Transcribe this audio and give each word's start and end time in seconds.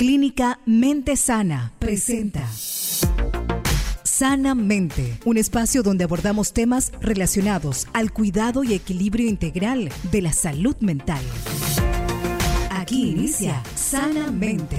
Clínica 0.00 0.58
Mente 0.64 1.14
Sana 1.14 1.72
presenta 1.78 2.48
Sanamente, 4.02 5.18
un 5.26 5.36
espacio 5.36 5.82
donde 5.82 6.04
abordamos 6.04 6.54
temas 6.54 6.90
relacionados 7.02 7.86
al 7.92 8.10
cuidado 8.10 8.64
y 8.64 8.72
equilibrio 8.72 9.28
integral 9.28 9.90
de 10.10 10.22
la 10.22 10.32
salud 10.32 10.74
mental. 10.80 11.20
Aquí 12.70 13.10
inicia 13.10 13.62
Sanamente. 13.74 14.78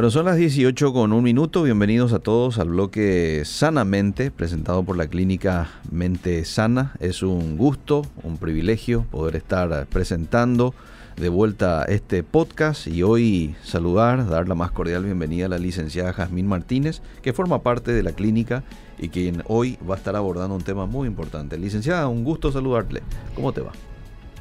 Bueno, 0.00 0.10
son 0.10 0.24
las 0.24 0.38
18 0.38 0.94
con 0.94 1.12
un 1.12 1.22
minuto. 1.22 1.62
Bienvenidos 1.62 2.14
a 2.14 2.20
todos 2.20 2.58
al 2.58 2.70
bloque 2.70 3.42
Sanamente, 3.44 4.30
presentado 4.30 4.82
por 4.82 4.96
la 4.96 5.08
clínica 5.08 5.68
Mente 5.90 6.42
Sana. 6.46 6.94
Es 7.00 7.22
un 7.22 7.58
gusto, 7.58 8.06
un 8.22 8.38
privilegio 8.38 9.04
poder 9.10 9.36
estar 9.36 9.86
presentando 9.88 10.74
de 11.18 11.28
vuelta 11.28 11.84
este 11.84 12.22
podcast 12.22 12.86
y 12.86 13.02
hoy 13.02 13.54
saludar, 13.62 14.26
dar 14.26 14.48
la 14.48 14.54
más 14.54 14.70
cordial 14.70 15.04
bienvenida 15.04 15.44
a 15.44 15.50
la 15.50 15.58
licenciada 15.58 16.14
Jazmín 16.14 16.46
Martínez, 16.46 17.02
que 17.20 17.34
forma 17.34 17.62
parte 17.62 17.92
de 17.92 18.02
la 18.02 18.12
clínica 18.12 18.64
y 18.98 19.10
quien 19.10 19.42
hoy 19.48 19.76
va 19.86 19.96
a 19.96 19.98
estar 19.98 20.16
abordando 20.16 20.56
un 20.56 20.62
tema 20.62 20.86
muy 20.86 21.08
importante. 21.08 21.58
Licenciada, 21.58 22.08
un 22.08 22.24
gusto 22.24 22.50
saludarle. 22.50 23.02
¿Cómo 23.34 23.52
te 23.52 23.60
va? 23.60 23.72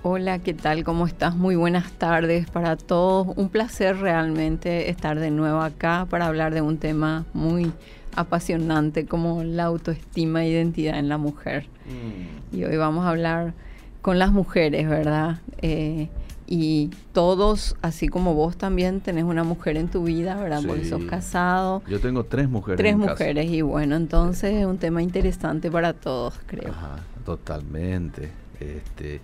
Hola, 0.02 0.40
¿qué 0.40 0.54
tal? 0.54 0.86
¿Cómo 0.86 1.06
estás? 1.08 1.36
Muy 1.36 1.58
buenas 1.58 1.92
tardes 1.92 2.50
para 2.50 2.78
todos. 2.78 3.36
Un 3.36 3.50
placer 3.50 3.98
realmente 3.98 4.90
estar 4.90 5.20
de 5.20 5.30
nuevo 5.30 5.60
acá 5.60 6.08
para 6.10 6.28
hablar 6.28 6.54
de 6.54 6.62
un 6.62 6.78
tema 6.78 7.26
muy 7.34 7.74
apasionante 8.16 9.06
como 9.06 9.44
la 9.44 9.66
autoestima 9.66 10.46
e 10.46 10.52
identidad 10.52 10.98
en 10.98 11.10
la 11.10 11.18
mujer. 11.18 11.66
Mm. 11.86 12.56
Y 12.56 12.64
hoy 12.64 12.78
vamos 12.78 13.06
a 13.06 13.10
hablar 13.10 13.54
con 14.02 14.20
las 14.20 14.32
mujeres, 14.32 14.88
¿verdad? 14.88 15.42
Eh, 15.62 16.08
y 16.48 16.92
todos, 17.12 17.76
así 17.82 18.08
como 18.08 18.34
vos 18.36 18.56
también 18.56 19.02
tenés 19.02 19.26
una 19.26 19.44
mujer 19.44 19.76
en 19.76 19.90
tu 19.90 20.04
vida, 20.04 20.36
¿verdad? 20.36 20.62
Porque 20.66 20.86
sos 20.86 21.04
casado. 21.04 21.84
Yo 21.90 22.00
tengo 22.00 22.24
tres 22.24 22.48
mujeres. 22.48 22.78
Tres 22.78 22.96
mujeres 22.96 23.52
y 23.52 23.62
bueno, 23.64 23.98
entonces 23.98 24.54
es 24.54 24.66
un 24.66 24.78
tema 24.78 25.04
interesante 25.04 25.70
para 25.70 25.92
todos, 25.92 26.40
creo. 26.48 26.72
Ajá, 26.72 27.04
totalmente. 27.26 28.32
Este, 28.62 29.20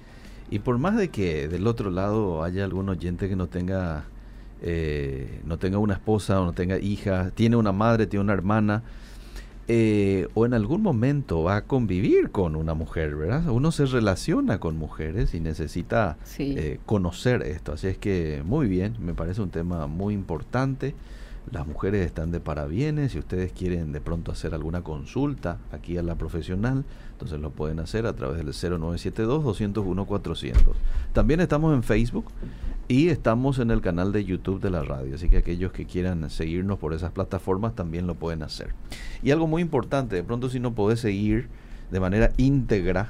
y 0.55 0.59
por 0.59 0.77
más 0.77 0.95
de 0.95 1.09
que 1.09 1.49
del 1.49 1.67
otro 1.67 1.91
lado 1.91 2.41
haya 2.41 2.63
algún 2.63 2.87
oyente 2.87 3.27
que 3.27 3.35
no 3.35 3.47
tenga, 3.47 4.05
eh, 4.61 5.41
no 5.43 5.59
tenga 5.59 5.79
una 5.79 5.95
esposa 5.95 6.39
o 6.39 6.45
no 6.45 6.53
tenga 6.53 6.79
hija, 6.79 7.31
tiene 7.31 7.57
una 7.57 7.73
madre, 7.73 8.07
tiene 8.07 8.23
una 8.23 8.31
hermana, 8.31 8.81
eh, 9.67 10.29
o 10.33 10.45
en 10.45 10.53
algún 10.53 10.81
momento 10.81 11.43
va 11.43 11.57
a 11.57 11.61
convivir 11.65 12.31
con 12.31 12.55
una 12.55 12.73
mujer, 12.73 13.17
¿verdad? 13.17 13.49
Uno 13.49 13.73
se 13.73 13.85
relaciona 13.85 14.61
con 14.61 14.77
mujeres 14.77 15.33
y 15.33 15.41
necesita 15.41 16.15
eh, 16.37 16.79
conocer 16.85 17.41
esto. 17.41 17.73
Así 17.73 17.87
es 17.87 17.97
que 17.97 18.41
muy 18.45 18.69
bien, 18.69 18.95
me 19.01 19.13
parece 19.13 19.41
un 19.41 19.49
tema 19.49 19.87
muy 19.87 20.13
importante. 20.13 20.95
Las 21.51 21.67
mujeres 21.67 22.05
están 22.05 22.31
de 22.31 22.39
parabienes. 22.39 23.11
Si 23.11 23.19
ustedes 23.19 23.51
quieren 23.51 23.91
de 23.91 24.01
pronto 24.01 24.31
hacer 24.31 24.53
alguna 24.53 24.81
consulta 24.81 25.57
aquí 25.71 25.97
a 25.97 26.03
la 26.03 26.15
profesional, 26.15 26.85
entonces 27.11 27.39
lo 27.39 27.51
pueden 27.51 27.79
hacer 27.79 28.07
a 28.07 28.13
través 28.13 28.37
del 28.37 28.47
0972-201-400. 28.47 30.55
También 31.13 31.39
estamos 31.39 31.73
en 31.73 31.83
Facebook 31.83 32.25
y 32.87 33.09
estamos 33.09 33.59
en 33.59 33.71
el 33.71 33.81
canal 33.81 34.11
de 34.11 34.25
YouTube 34.25 34.59
de 34.59 34.71
la 34.71 34.83
radio. 34.83 35.15
Así 35.15 35.29
que 35.29 35.37
aquellos 35.37 35.71
que 35.71 35.85
quieran 35.85 36.29
seguirnos 36.29 36.79
por 36.79 36.93
esas 36.93 37.11
plataformas 37.11 37.75
también 37.75 38.07
lo 38.07 38.15
pueden 38.15 38.43
hacer. 38.43 38.73
Y 39.21 39.31
algo 39.31 39.47
muy 39.47 39.61
importante, 39.61 40.15
de 40.15 40.23
pronto 40.23 40.49
si 40.49 40.59
no 40.59 40.73
podés 40.73 40.99
seguir 40.99 41.47
de 41.91 41.99
manera 41.99 42.31
íntegra 42.37 43.09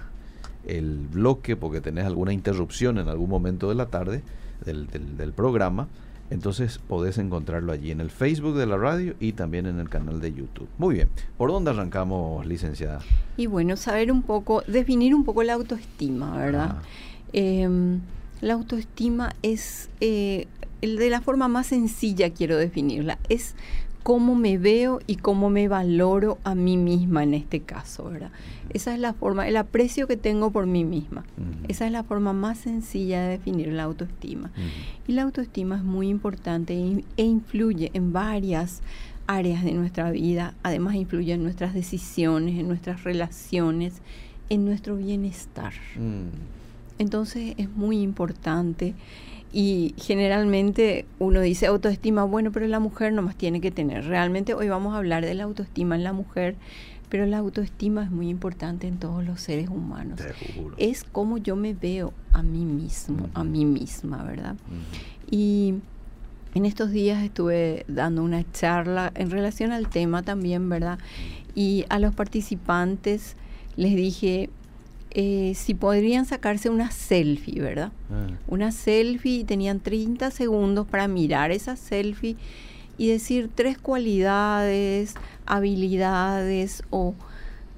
el 0.66 1.08
bloque 1.12 1.56
porque 1.56 1.80
tenés 1.80 2.06
alguna 2.06 2.34
interrupción 2.34 2.98
en 2.98 3.08
algún 3.08 3.30
momento 3.30 3.70
de 3.70 3.76
la 3.76 3.86
tarde 3.88 4.24
del, 4.66 4.88
del 4.88 5.32
programa, 5.32 5.88
entonces 6.30 6.80
podés 6.80 7.18
encontrarlo 7.18 7.72
allí 7.72 7.92
en 7.92 8.02
el 8.02 8.10
Facebook 8.10 8.56
de 8.56 8.66
la 8.66 8.78
radio 8.78 9.16
y 9.20 9.34
también 9.34 9.66
en 9.66 9.80
el 9.80 9.90
canal 9.90 10.22
de 10.22 10.34
YouTube. 10.34 10.68
Muy 10.78 10.96
bien, 10.96 11.10
¿por 11.38 11.52
dónde 11.52 11.72
arrancamos, 11.72 12.46
licenciada? 12.46 13.00
Y 13.38 13.46
bueno, 13.46 13.78
saber 13.78 14.12
un 14.12 14.22
poco, 14.22 14.64
definir 14.68 15.14
un 15.14 15.24
poco 15.24 15.44
la 15.44 15.54
autoestima, 15.54 16.36
¿verdad? 16.38 16.78
Em, 17.34 18.00
la 18.42 18.54
autoestima 18.54 19.34
es, 19.42 19.90
eh, 20.02 20.48
de 20.82 21.10
la 21.10 21.22
forma 21.22 21.48
más 21.48 21.68
sencilla 21.68 22.32
quiero 22.32 22.58
definirla, 22.58 23.18
es 23.30 23.56
cómo 24.06 24.36
me 24.36 24.60
veo 24.60 25.00
y 25.08 25.16
cómo 25.16 25.50
me 25.50 25.68
valoro 25.68 26.38
a 26.44 26.54
mí 26.54 26.78
misma 26.78 27.24
en 27.24 27.34
este 27.34 27.62
caso, 27.62 28.04
¿verdad? 28.04 28.30
Esa 28.70 28.94
es 28.94 29.00
la 29.00 29.14
forma, 29.14 29.48
el 29.48 29.58
aprecio 29.58 30.06
que 30.06 30.16
tengo 30.16 30.52
por 30.52 30.68
mí 30.68 30.86
misma. 30.86 31.26
Esa 31.68 31.88
es 31.88 31.92
la 31.92 32.04
forma 32.04 32.32
más 32.32 32.60
sencilla 32.60 33.24
de 33.24 33.30
definir 33.30 33.70
la 33.70 33.82
autoestima. 33.82 34.52
Y 35.08 35.14
la 35.14 35.24
autoestima 35.24 35.78
es 35.78 35.84
muy 35.84 36.10
importante 36.10 36.76
e, 37.18 37.24
influye 37.24 37.90
en 37.96 38.14
varias 38.14 38.84
áreas 39.26 39.64
de 39.64 39.72
nuestra 39.72 40.12
vida. 40.12 40.54
Además 40.62 40.94
influye 40.94 41.34
en 41.34 41.42
nuestras 41.42 41.74
decisiones, 41.74 42.60
en 42.60 42.68
nuestras 42.68 43.04
relaciones, 43.06 44.04
en 44.50 44.66
nuestro 44.66 44.98
bienestar. 44.98 45.74
Mm. 45.96 47.00
Entonces 47.00 47.56
es 47.58 47.72
muy 47.72 48.04
importante 48.04 48.94
y 49.56 49.96
generalmente 49.98 51.06
uno 51.18 51.40
dice 51.40 51.68
autoestima, 51.68 52.26
bueno, 52.26 52.52
pero 52.52 52.68
la 52.68 52.82
mujer 52.82 53.14
nomás 53.14 53.38
tiene 53.38 53.62
que 53.62 53.72
tener. 53.72 54.04
Realmente 54.04 54.54
hoy 54.54 54.68
vamos 54.68 54.94
a 54.94 54.98
hablar 54.98 55.24
de 55.26 55.34
la 55.34 55.46
autoestima 55.46 55.96
en 55.96 56.04
la 56.04 56.12
mujer, 56.12 56.58
pero 57.08 57.26
la 57.26 57.38
autoestima 57.38 58.04
es 58.04 58.12
muy 58.12 58.28
importante 58.28 58.86
en 58.86 58.98
todos 58.98 59.24
los 59.24 59.40
seres 59.40 59.70
humanos. 59.70 60.20
Es 60.76 61.06
como 61.06 61.38
yo 61.38 61.56
me 61.56 61.74
veo 61.74 62.12
a 62.34 62.44
mí 62.44 62.66
mismo, 62.66 63.30
a 63.34 63.46
mí 63.46 63.64
misma, 63.64 64.26
¿verdad? 64.26 64.58
Y 65.32 65.76
en 66.54 66.66
estos 66.66 66.92
días 66.92 67.24
estuve 67.24 67.86
dando 67.88 68.24
una 68.24 68.44
charla 68.52 69.14
en 69.16 69.32
relación 69.32 69.72
al 69.72 69.88
tema 69.88 70.22
también, 70.22 70.68
¿verdad? 70.68 71.00
Y 71.56 71.86
a 71.88 72.00
los 72.00 72.14
participantes 72.14 73.38
les 73.78 73.96
dije, 73.96 74.50
eh, 75.18 75.54
si 75.56 75.74
podrían 75.74 76.26
sacarse 76.26 76.70
una 76.70 76.92
selfie, 76.92 77.62
¿verdad? 77.62 77.94
Ah. 78.12 78.28
Una 78.48 78.74
selfie, 78.74 79.46
tenían 79.46 79.80
30 79.80 80.30
segundos 80.30 80.86
para 80.86 81.08
mirar 81.08 81.52
esa 81.52 81.78
selfie 81.78 82.36
y 82.98 83.08
decir 83.08 83.50
tres 83.56 83.78
cualidades, 83.78 85.14
habilidades 85.46 86.84
o 86.90 87.16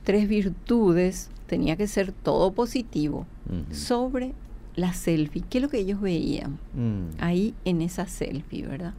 tres 0.03 0.27
virtudes, 0.27 1.29
tenía 1.45 1.75
que 1.75 1.85
ser 1.85 2.11
todo 2.11 2.53
positivo, 2.53 3.27
sobre 3.71 4.33
la 4.77 4.93
selfie. 4.93 5.43
¿Qué 5.49 5.57
es 5.57 5.61
lo 5.61 5.69
que 5.69 5.79
ellos 5.79 5.99
veían 5.99 6.57
mm. 6.73 7.19
ahí 7.19 7.53
en 7.65 7.81
esa 7.81 8.07
selfie, 8.07 8.65
verdad? 8.65 8.93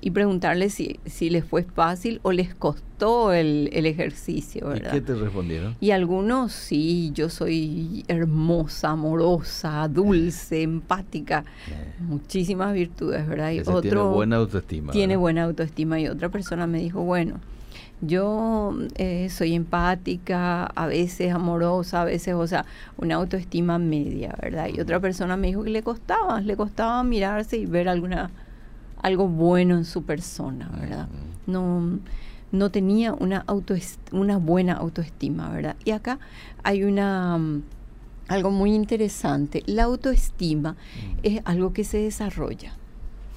y 0.00 0.10
preguntarles 0.10 0.74
si, 0.74 1.00
si 1.06 1.28
les 1.28 1.44
fue 1.44 1.64
fácil 1.64 2.20
o 2.22 2.32
les 2.32 2.54
costó 2.54 3.32
el, 3.32 3.68
ejercicio, 3.72 4.68
¿verdad? 4.68 4.90
¿Y 4.90 4.94
qué 4.94 5.00
te 5.00 5.14
respondieron? 5.14 5.76
Y 5.80 5.90
algunos, 5.90 6.52
sí, 6.52 7.10
yo 7.14 7.28
soy 7.28 8.04
hermosa, 8.06 8.90
amorosa, 8.90 9.88
dulce, 9.88 10.62
empática, 10.62 11.44
muchísimas 12.00 12.74
virtudes, 12.74 13.26
¿verdad? 13.26 13.50
Y 13.50 13.60
otro 13.60 13.80
tiene 13.80 14.00
buena 14.02 14.36
autoestima. 14.36 14.92
Tiene 14.92 15.16
buena 15.16 15.44
autoestima 15.44 16.00
y 16.00 16.06
otra 16.06 16.28
persona 16.28 16.66
me 16.66 16.78
dijo, 16.78 17.02
bueno, 17.02 17.40
yo 18.00 18.76
eh, 18.96 19.28
soy 19.30 19.54
empática, 19.54 20.64
a 20.64 20.86
veces 20.86 21.32
amorosa, 21.32 22.02
a 22.02 22.04
veces, 22.04 22.34
o 22.34 22.46
sea, 22.46 22.64
una 22.96 23.16
autoestima 23.16 23.78
media, 23.78 24.34
¿verdad? 24.40 24.68
Y 24.72 24.80
otra 24.80 25.00
persona 25.00 25.36
me 25.36 25.48
dijo 25.48 25.64
que 25.64 25.70
le 25.70 25.82
costaba, 25.82 26.40
le 26.40 26.56
costaba 26.56 27.02
mirarse 27.02 27.56
y 27.56 27.66
ver 27.66 27.88
alguna 27.88 28.30
algo 29.02 29.28
bueno 29.28 29.76
en 29.76 29.84
su 29.84 30.02
persona, 30.02 30.70
¿verdad? 30.80 31.08
No, 31.46 31.98
no 32.50 32.70
tenía 32.70 33.12
una, 33.12 33.44
una 34.12 34.36
buena 34.38 34.74
autoestima, 34.74 35.50
¿verdad? 35.50 35.76
Y 35.84 35.92
acá 35.92 36.18
hay 36.62 36.84
una 36.84 37.38
algo 38.28 38.50
muy 38.50 38.74
interesante. 38.74 39.62
La 39.66 39.84
autoestima 39.84 40.76
es 41.22 41.40
algo 41.44 41.72
que 41.72 41.84
se 41.84 41.98
desarrolla. 41.98 42.74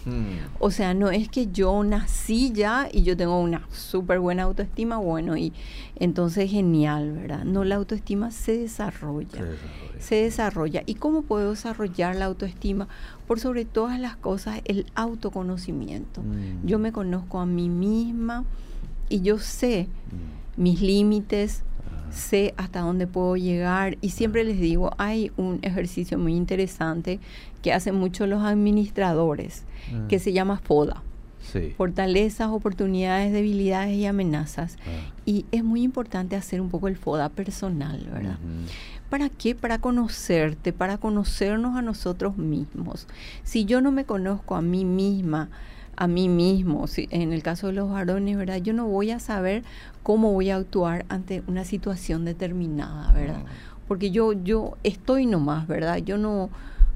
Hmm. 0.05 0.37
O 0.59 0.71
sea, 0.71 0.93
no 0.93 1.09
es 1.11 1.29
que 1.29 1.47
yo 1.51 1.83
nací 1.83 2.51
ya 2.53 2.87
y 2.91 3.03
yo 3.03 3.15
tengo 3.15 3.39
una 3.39 3.67
súper 3.71 4.19
buena 4.19 4.43
autoestima, 4.43 4.97
bueno, 4.97 5.37
y 5.37 5.53
entonces 5.95 6.49
genial, 6.49 7.11
¿verdad? 7.13 7.43
No, 7.43 7.63
la 7.63 7.75
autoestima 7.75 8.31
se 8.31 8.57
desarrolla, 8.57 9.45
se 9.99 10.15
desarrolla. 10.15 10.83
¿Y 10.85 10.95
cómo 10.95 11.21
puedo 11.21 11.51
desarrollar 11.51 12.15
la 12.15 12.25
autoestima? 12.25 12.87
Por 13.27 13.39
sobre 13.39 13.65
todas 13.65 13.99
las 13.99 14.15
cosas, 14.15 14.61
el 14.65 14.85
autoconocimiento. 14.95 16.21
Hmm. 16.21 16.65
Yo 16.65 16.79
me 16.79 16.91
conozco 16.91 17.39
a 17.39 17.45
mí 17.45 17.69
misma 17.69 18.45
y 19.09 19.21
yo 19.21 19.37
sé 19.37 19.87
hmm. 20.11 20.61
mis 20.61 20.81
límites, 20.81 21.63
sé 22.11 22.53
hasta 22.57 22.81
dónde 22.81 23.07
puedo 23.07 23.35
llegar 23.35 23.97
y 24.01 24.09
siempre 24.09 24.43
les 24.43 24.59
digo, 24.59 24.91
hay 24.97 25.31
un 25.37 25.59
ejercicio 25.61 26.17
muy 26.17 26.35
interesante 26.35 27.19
que 27.61 27.73
hacen 27.73 27.95
mucho 27.95 28.27
los 28.27 28.43
administradores, 28.43 29.63
ah. 29.93 30.05
que 30.07 30.19
se 30.19 30.33
llama 30.33 30.57
FODA. 30.57 31.03
Fortalezas, 31.75 32.49
oportunidades, 32.49 33.33
debilidades 33.33 33.95
y 33.95 34.05
amenazas. 34.05 34.77
Ah. 34.85 35.11
Y 35.25 35.45
es 35.51 35.63
muy 35.63 35.81
importante 35.81 36.35
hacer 36.35 36.61
un 36.61 36.69
poco 36.69 36.87
el 36.87 36.95
FODA 36.95 37.29
personal, 37.29 38.07
¿verdad? 38.13 38.37
¿Para 39.09 39.27
qué? 39.27 39.55
Para 39.55 39.79
conocerte, 39.79 40.71
para 40.71 40.97
conocernos 40.97 41.75
a 41.75 41.81
nosotros 41.81 42.37
mismos. 42.37 43.07
Si 43.43 43.65
yo 43.65 43.81
no 43.81 43.91
me 43.91 44.05
conozco 44.05 44.55
a 44.55 44.61
mí 44.61 44.85
misma, 44.85 45.49
a 45.97 46.07
mí 46.07 46.29
mismo, 46.29 46.87
si, 46.87 47.07
en 47.11 47.33
el 47.33 47.43
caso 47.43 47.67
de 47.67 47.73
los 47.73 47.91
varones, 47.91 48.37
¿verdad? 48.37 48.57
Yo 48.57 48.73
no 48.73 48.87
voy 48.87 49.11
a 49.11 49.19
saber 49.19 49.63
cómo 50.03 50.31
voy 50.31 50.49
a 50.49 50.57
actuar 50.57 51.05
ante 51.09 51.43
una 51.47 51.65
situación 51.65 52.25
determinada, 52.25 53.11
¿verdad? 53.11 53.39
Mm. 53.39 53.87
Porque 53.87 54.11
yo, 54.11 54.33
yo 54.33 54.77
estoy 54.83 55.25
nomás, 55.25 55.67
¿verdad? 55.67 55.97
Yo 55.97 56.17
no, 56.17 56.49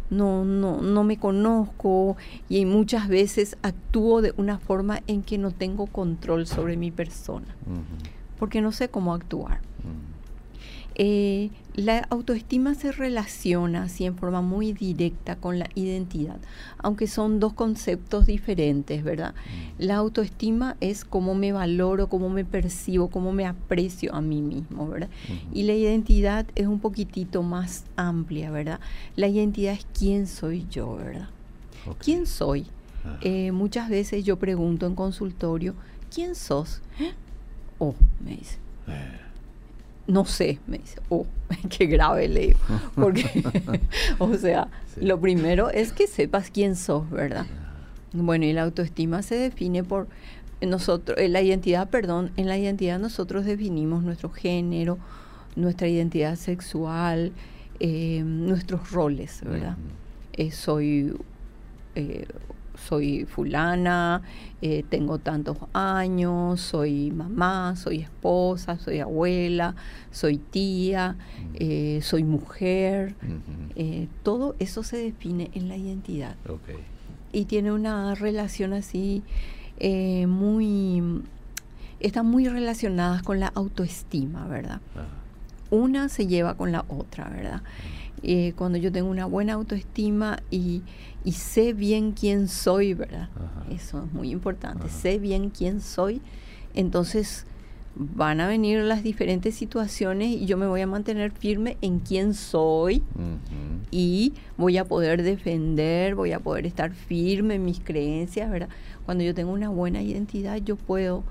no, 0.09 0.45
no, 0.45 0.81
no 0.81 1.03
me 1.03 1.17
conozco 1.17 2.15
y 2.47 2.65
muchas 2.65 3.07
veces 3.07 3.57
actúo 3.63 4.21
de 4.21 4.33
una 4.37 4.59
forma 4.59 5.01
en 5.07 5.23
que 5.23 5.37
no 5.37 5.51
tengo 5.51 5.87
control 5.87 6.47
sobre 6.47 6.77
mi 6.77 6.91
persona, 6.91 7.55
porque 8.39 8.61
no 8.61 8.71
sé 8.71 8.89
cómo 8.89 9.13
actuar. 9.13 9.59
Eh, 10.97 11.50
la 11.75 12.00
autoestima 12.09 12.74
se 12.74 12.94
relaciona 12.94 13.83
así 13.83 14.06
en 14.06 14.15
forma 14.15 14.42
muy 14.42 14.71
directa 14.71 15.36
con 15.36 15.59
la 15.59 15.69
identidad, 15.75 16.38
aunque 16.77 17.07
son 17.07 17.42
dos 17.42 17.51
conceptos 17.51 18.25
diferentes, 18.25 19.03
¿verdad? 19.03 19.33
Mm. 19.33 19.83
La 19.83 19.95
autoestima 19.97 20.77
es 20.80 21.03
cómo 21.03 21.36
me 21.36 21.51
valoro, 21.51 22.07
cómo 22.07 22.30
me 22.30 22.45
percibo, 22.45 23.09
cómo 23.09 23.33
me 23.33 23.45
aprecio 23.45 24.15
a 24.15 24.21
mí 24.21 24.42
mismo, 24.42 24.88
¿verdad? 24.88 25.09
Y 25.53 25.63
la 25.63 25.74
identidad 25.74 26.45
es 26.56 26.68
un 26.68 26.80
poquitito 26.80 27.44
más 27.44 27.83
amplia, 27.98 28.50
¿verdad? 28.50 28.80
La 29.18 29.27
identidad 29.27 29.74
es 29.74 29.86
quién 29.98 30.27
soy 30.27 30.65
yo, 30.69 30.95
¿verdad? 30.95 31.27
¿Quién 32.00 32.25
soy? 32.25 32.68
Ah. 33.03 33.18
Eh, 33.21 33.51
muchas 33.51 33.89
veces 33.89 34.24
yo 34.24 34.39
pregunto 34.39 34.86
en 34.86 34.95
consultorio, 34.95 35.75
¿quién 36.13 36.36
sos? 36.36 36.81
Oh, 37.77 37.94
me 38.24 38.38
dice. 38.38 38.57
Eh 38.88 39.25
no 40.07 40.25
sé, 40.25 40.59
me 40.67 40.77
dice, 40.77 40.99
oh, 41.09 41.25
qué 41.69 41.85
grave 41.87 42.27
le 42.27 42.47
digo. 42.47 42.59
Porque, 42.95 43.43
o 44.19 44.33
sea, 44.35 44.67
lo 44.99 45.19
primero 45.19 45.69
es 45.69 45.93
que 45.93 46.07
sepas 46.07 46.49
quién 46.51 46.75
sos, 46.75 47.09
¿verdad? 47.09 47.45
Bueno, 48.13 48.45
y 48.45 48.53
la 48.53 48.63
autoestima 48.63 49.21
se 49.21 49.35
define 49.35 49.83
por 49.83 50.07
nosotros, 50.61 51.17
en 51.19 51.33
la 51.33 51.41
identidad, 51.41 51.89
perdón, 51.89 52.31
en 52.37 52.47
la 52.47 52.57
identidad 52.57 52.99
nosotros 52.99 53.45
definimos 53.45 54.03
nuestro 54.03 54.29
género, 54.29 54.97
nuestra 55.55 55.87
identidad 55.87 56.35
sexual, 56.35 57.33
eh, 57.79 58.23
nuestros 58.25 58.91
roles, 58.91 59.41
¿verdad? 59.43 59.75
Eh, 60.33 60.51
soy 60.51 61.13
eh, 61.95 62.25
soy 62.25 62.54
fulana, 62.75 64.22
eh, 64.62 64.83
tengo 64.89 65.18
tantos 65.19 65.57
años, 65.74 66.62
soy 66.62 67.12
mamá, 67.12 67.75
soy 67.75 68.00
esposa, 68.00 68.77
soy 68.80 69.00
abuela, 69.00 69.75
soy 70.12 70.38
tía, 70.38 71.16
eh, 71.54 72.00
soy 72.01 72.24
mujer. 72.24 73.16
Eh, 73.75 74.07
todo 74.24 74.56
eso 74.60 74.83
se 74.83 74.98
define 74.98 75.51
en 75.54 75.69
la 75.69 75.77
identidad. 75.77 76.36
Y 77.31 77.45
tiene 77.45 77.72
una 77.72 78.16
relación 78.16 78.74
así 78.74 79.24
muy... 80.27 81.22
Están 82.00 82.25
muy 82.27 82.48
relacionadas 82.48 83.24
con 83.24 83.39
la 83.39 83.48
autoestima, 83.48 84.48
¿verdad? 84.48 84.81
Una 85.69 86.10
se 86.10 86.27
lleva 86.27 86.56
con 86.56 86.72
la 86.72 86.86
otra, 86.88 87.30
¿verdad? 87.30 87.62
Cuando 88.56 88.77
yo 88.77 88.92
tengo 88.92 89.10
una 89.10 89.25
buena 89.25 89.54
autoestima 89.54 90.39
y, 90.50 90.81
y 91.24 91.33
sé 91.33 91.74
bien 91.74 92.12
quién 92.12 92.48
soy, 92.48 92.94
¿verdad? 92.94 93.30
Eso 93.69 94.04
es 94.04 94.13
muy 94.13 94.31
importante. 94.31 94.89
Sé 94.89 95.19
bien 95.19 95.50
quién 95.50 95.81
soy. 95.81 96.22
Entonces 96.74 97.45
van 97.95 98.42
a 98.42 98.48
venir 98.48 98.80
las 98.80 99.04
diferentes 99.04 99.56
situaciones 99.56 100.30
y 100.30 100.45
yo 100.45 100.57
me 100.57 100.68
voy 100.68 100.81
a 100.81 100.88
mantener 100.88 101.31
firme 101.31 101.77
en 101.81 102.00
quién 102.00 102.33
soy 102.33 103.01
y 103.89 104.33
voy 104.57 104.77
a 104.77 104.86
poder 104.86 105.24
defender, 105.24 106.16
voy 106.16 106.33
a 106.33 106.39
poder 106.39 106.66
estar 106.66 106.92
firme 106.94 107.56
en 107.56 107.63
mis 107.63 107.80
creencias, 107.80 108.50
¿verdad? 108.51 108.69
Cuando 109.06 109.24
yo 109.24 109.33
tengo 109.33 109.54
una 109.54 109.69
buena 109.69 110.01
identidad, 110.01 110.57
yo 110.57 110.75
puedo 110.75 111.24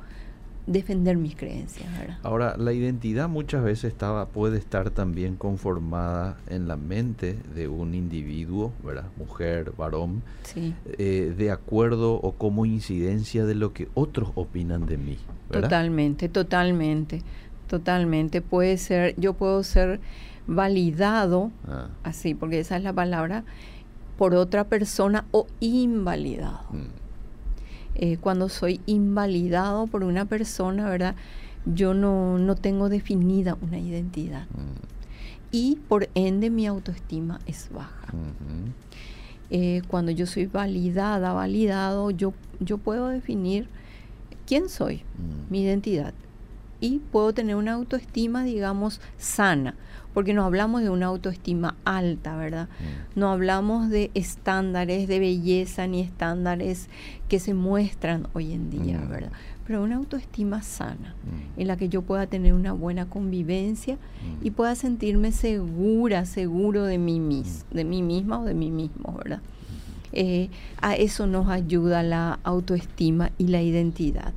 defender 0.66 1.16
mis 1.16 1.37
creencias. 1.37 1.90
¿verdad? 1.99 2.19
Ahora, 2.22 2.56
la 2.56 2.72
identidad 2.72 3.28
muchas 3.28 3.62
veces 3.62 3.93
estaba, 3.93 4.26
puede 4.28 4.58
estar 4.58 4.90
también 4.90 5.37
conformada 5.37 6.38
en 6.49 6.69
la 6.69 6.76
mente 6.76 7.37
de 7.55 7.69
un 7.69 7.94
individuo, 7.94 8.72
¿verdad? 8.82 9.05
mujer, 9.16 9.72
varón, 9.76 10.22
eh, 10.56 11.34
de 11.37 11.50
acuerdo 11.50 12.14
o 12.14 12.32
como 12.32 12.66
incidencia 12.66 13.44
de 13.44 13.55
lo 13.55 13.72
que 13.72 13.88
otros 13.94 14.31
opinan 14.34 14.87
de 14.87 14.96
mí. 14.96 15.19
Totalmente, 15.50 16.28
totalmente, 16.28 17.22
totalmente. 17.69 18.40
Puede 18.40 18.76
ser, 18.78 19.14
yo 19.19 19.34
puedo 19.34 19.62
ser 19.62 20.00
validado, 20.46 21.50
ah. 21.69 21.88
así, 22.02 22.34
porque 22.34 22.60
esa 22.60 22.76
es 22.76 22.82
la 22.82 22.93
palabra, 22.93 23.44
por 24.17 24.34
otra 24.34 24.64
persona 24.64 25.26
o 25.31 25.46
invalidado. 25.60 26.64
Mm. 26.70 27.03
Eh, 27.96 28.17
cuando 28.20 28.49
soy 28.49 28.81
invalidado 28.87 29.87
por 29.87 30.02
una 30.02 30.25
persona, 30.25 30.88
¿verdad? 30.88 31.14
Yo 31.64 31.94
no, 31.94 32.38
no 32.38 32.56
tengo 32.56 32.88
definida 32.88 33.56
una 33.61 33.79
identidad. 33.79 34.46
Mm. 34.50 34.94
Y 35.52 35.76
por 35.88 36.08
ende 36.14 36.50
mi 36.50 36.67
autoestima 36.67 37.38
es 37.46 37.70
baja. 37.73 38.12
Eh, 39.50 39.82
cuando 39.87 40.11
yo 40.11 40.26
soy 40.26 40.46
validada, 40.46 41.32
validado, 41.32 42.11
yo, 42.11 42.35
yo 42.58 42.79
puedo 42.79 43.08
definir 43.08 43.69
quién 44.46 44.69
soy, 44.69 44.96
mm. 44.96 45.52
mi 45.52 45.62
identidad. 45.62 46.12
Y 46.81 46.99
puedo 46.99 47.32
tener 47.32 47.55
una 47.55 47.75
autoestima, 47.75 48.43
digamos, 48.43 49.00
sana 49.17 49.76
porque 50.14 50.32
no 50.32 50.44
hablamos 50.44 50.82
de 50.82 50.90
una 50.90 51.06
autoestima 51.06 51.75
alta, 51.84 52.37
¿verdad? 52.37 52.69
Mm. 52.69 53.19
No 53.19 53.31
hablamos 53.31 53.90
de 53.90 54.12
estándares 54.14 55.08
de 55.08 55.19
belleza 55.19 55.87
ni 55.88 56.00
estándares 56.00 56.88
que 57.28 57.40
se 57.40 57.52
muestran 57.52 58.28
hoy 58.32 58.52
en 58.52 58.70
día, 58.70 58.99
mm. 58.99 59.08
¿verdad? 59.11 59.32
Pero 59.66 59.82
una 59.82 59.96
autoestima 59.96 60.62
sana, 60.62 61.14
mm. 61.25 61.61
en 61.61 61.66
la 61.66 61.76
que 61.76 61.88
yo 61.88 62.02
pueda 62.02 62.28
tener 62.28 62.55
una 62.55 62.72
buena 62.72 63.06
convivencia 63.06 63.99
y 64.40 64.52
pueda 64.52 64.76
sentirme 64.76 65.32
segura, 65.32 66.25
seguro 66.26 66.84
de 66.84 66.99
mí, 66.99 67.19
mis, 67.19 67.67
de 67.72 67.84
mí 67.84 68.00
misma 68.02 68.38
o 68.38 68.44
de 68.44 68.55
mí 68.55 68.70
mismo, 68.70 69.14
¿verdad? 69.19 69.40
Eh, 70.12 70.48
a 70.81 70.94
eso 70.94 71.27
nos 71.27 71.48
ayuda 71.48 72.05
la 72.05 72.38
autoestima 72.44 73.32
y 73.36 73.48
la 73.48 73.62
identidad. 73.62 74.32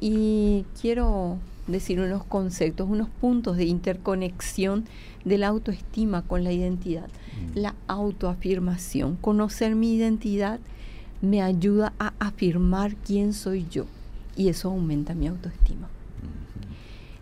Y 0.00 0.64
quiero 0.80 1.36
decir 1.68 2.00
unos 2.00 2.24
conceptos, 2.24 2.88
unos 2.88 3.08
puntos 3.08 3.56
de 3.56 3.64
interconexión 3.64 4.84
de 5.24 5.38
la 5.38 5.48
autoestima 5.48 6.22
con 6.22 6.44
la 6.44 6.52
identidad. 6.52 7.08
Mm. 7.08 7.58
La 7.58 7.74
autoafirmación, 7.86 9.16
conocer 9.16 9.74
mi 9.74 9.94
identidad 9.94 10.60
me 11.20 11.42
ayuda 11.42 11.92
a 11.98 12.12
afirmar 12.18 12.96
quién 12.96 13.32
soy 13.32 13.66
yo 13.70 13.86
y 14.36 14.48
eso 14.48 14.70
aumenta 14.70 15.14
mi 15.14 15.26
autoestima. 15.26 15.88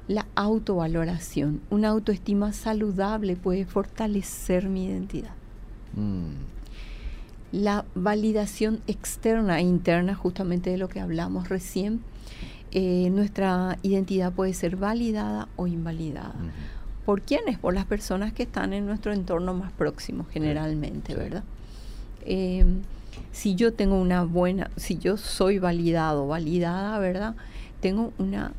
La 0.08 0.26
autovaloración, 0.36 1.60
una 1.68 1.88
autoestima 1.88 2.52
saludable 2.52 3.34
puede 3.34 3.64
fortalecer 3.64 4.68
mi 4.68 4.86
identidad. 4.86 5.34
Mm. 5.94 6.34
La 7.50 7.84
validación 7.94 8.82
externa 8.86 9.58
e 9.58 9.62
interna, 9.62 10.14
justamente 10.14 10.70
de 10.70 10.78
lo 10.78 10.88
que 10.88 11.00
hablamos 11.00 11.48
recién, 11.48 12.02
eh, 12.78 13.08
nuestra 13.08 13.78
identidad 13.82 14.34
puede 14.34 14.52
ser 14.52 14.76
validada 14.76 15.48
o 15.56 15.66
invalidada. 15.66 16.34
¿Por 17.06 17.22
quiénes? 17.22 17.58
Por 17.58 17.72
las 17.72 17.86
personas 17.86 18.34
que 18.34 18.42
están 18.42 18.74
en 18.74 18.84
nuestro 18.84 19.14
entorno 19.14 19.54
más 19.54 19.72
próximo, 19.72 20.26
generalmente, 20.30 21.14
¿verdad? 21.14 21.42
Em, 22.26 22.82
si 23.32 23.54
yo 23.54 23.72
tengo 23.72 23.98
una 23.98 24.24
buena, 24.24 24.70
si 24.76 24.98
yo 24.98 25.16
soy 25.16 25.58
validado, 25.58 26.26
validada, 26.26 26.98
¿verdad? 26.98 27.34
Tengo 27.80 28.12
una 28.18 28.52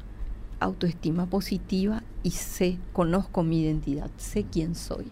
autoestima 0.59 1.27
positiva 1.27 2.01
y 2.23 2.31
sé, 2.31 2.79
conozco 2.93 3.43
mi 3.43 3.61
identidad, 3.61 4.09
sé 4.17 4.45
quién 4.51 4.73
soy. 4.73 5.05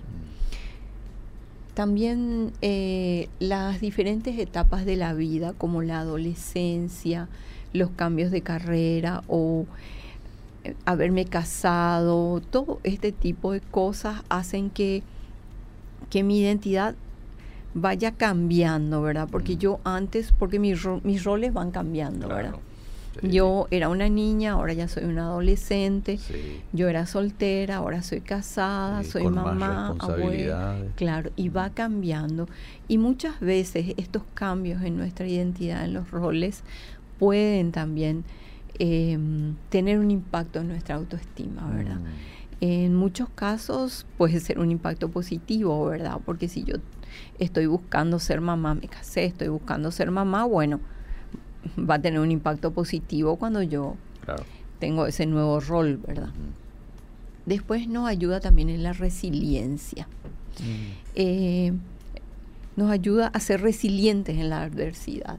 También 1.75 2.53
eh, 2.63 3.29
las 3.37 3.81
diferentes 3.81 4.39
etapas 4.39 4.83
de 4.83 4.95
la 4.95 5.13
vida, 5.13 5.53
como 5.53 5.83
la 5.83 5.99
adolescencia, 5.99 7.29
los 7.75 7.91
cambios 7.91 8.31
de 8.31 8.41
carrera 8.41 9.23
o 9.27 9.65
eh, 10.63 10.75
haberme 10.85 11.25
casado, 11.25 12.41
todo 12.41 12.79
este 12.83 13.11
tipo 13.11 13.51
de 13.51 13.61
cosas 13.61 14.23
hacen 14.29 14.69
que, 14.69 15.03
que 16.09 16.23
mi 16.23 16.39
identidad 16.39 16.95
vaya 17.73 18.11
cambiando, 18.11 19.01
¿verdad? 19.01 19.27
Porque 19.29 19.55
mm. 19.55 19.59
yo 19.59 19.79
antes, 19.83 20.31
porque 20.31 20.59
mis, 20.59 20.79
mis 21.03 21.23
roles 21.23 21.53
van 21.53 21.71
cambiando, 21.71 22.27
¿verdad? 22.27 22.55
Yo 23.21 23.67
era 23.71 23.89
una 23.89 24.09
niña, 24.09 24.53
ahora 24.53 24.73
ya 24.73 24.87
soy 24.87 25.05
una 25.05 25.23
adolescente. 25.23 26.19
Yo 26.73 26.89
era 26.89 27.05
soltera, 27.05 27.77
ahora 27.77 28.03
soy 28.03 28.21
casada, 28.21 29.03
soy 29.03 29.27
mamá, 29.27 29.95
abuela. 29.99 30.77
Claro, 30.95 31.31
y 31.35 31.49
va 31.49 31.69
cambiando. 31.69 32.47
Y 32.87 32.97
muchas 32.97 33.39
veces 33.39 33.93
estos 33.97 34.23
cambios 34.33 34.83
en 34.83 34.97
nuestra 34.97 35.27
identidad, 35.27 35.85
en 35.85 35.93
los 35.93 36.11
roles, 36.11 36.63
pueden 37.19 37.71
también 37.71 38.23
em, 38.79 39.55
tener 39.69 39.99
un 39.99 40.11
impacto 40.11 40.59
en 40.59 40.67
nuestra 40.67 40.95
autoestima, 40.95 41.69
¿verdad? 41.69 41.99
Mm. 41.99 42.35
En 42.61 42.95
muchos 42.95 43.29
casos 43.29 44.05
puede 44.17 44.39
ser 44.39 44.59
un 44.59 44.71
impacto 44.71 45.09
positivo, 45.09 45.85
¿verdad? 45.85 46.19
Porque 46.25 46.47
si 46.47 46.63
yo 46.63 46.75
estoy 47.39 47.65
buscando 47.65 48.19
ser 48.19 48.41
mamá, 48.41 48.75
me 48.75 48.87
casé, 48.87 49.25
estoy 49.25 49.49
buscando 49.49 49.91
ser 49.91 50.11
mamá, 50.11 50.45
bueno, 50.45 50.79
va 51.77 51.95
a 51.95 52.01
tener 52.01 52.19
un 52.19 52.31
impacto 52.31 52.71
positivo 52.71 53.35
cuando 53.37 53.61
yo 53.61 53.95
tengo 54.79 55.05
ese 55.05 55.25
nuevo 55.25 55.59
rol, 55.59 55.97
¿verdad? 55.97 56.29
Después 57.45 57.87
nos 57.87 58.07
ayuda 58.07 58.39
también 58.39 58.69
en 58.69 58.83
la 58.83 58.93
resiliencia. 58.93 60.07
Mm. 60.59 60.91
Eh, 61.15 61.73
nos 62.75 62.91
ayuda 62.91 63.27
a 63.27 63.39
ser 63.39 63.61
resilientes 63.61 64.37
en 64.37 64.49
la 64.49 64.63
adversidad. 64.63 65.37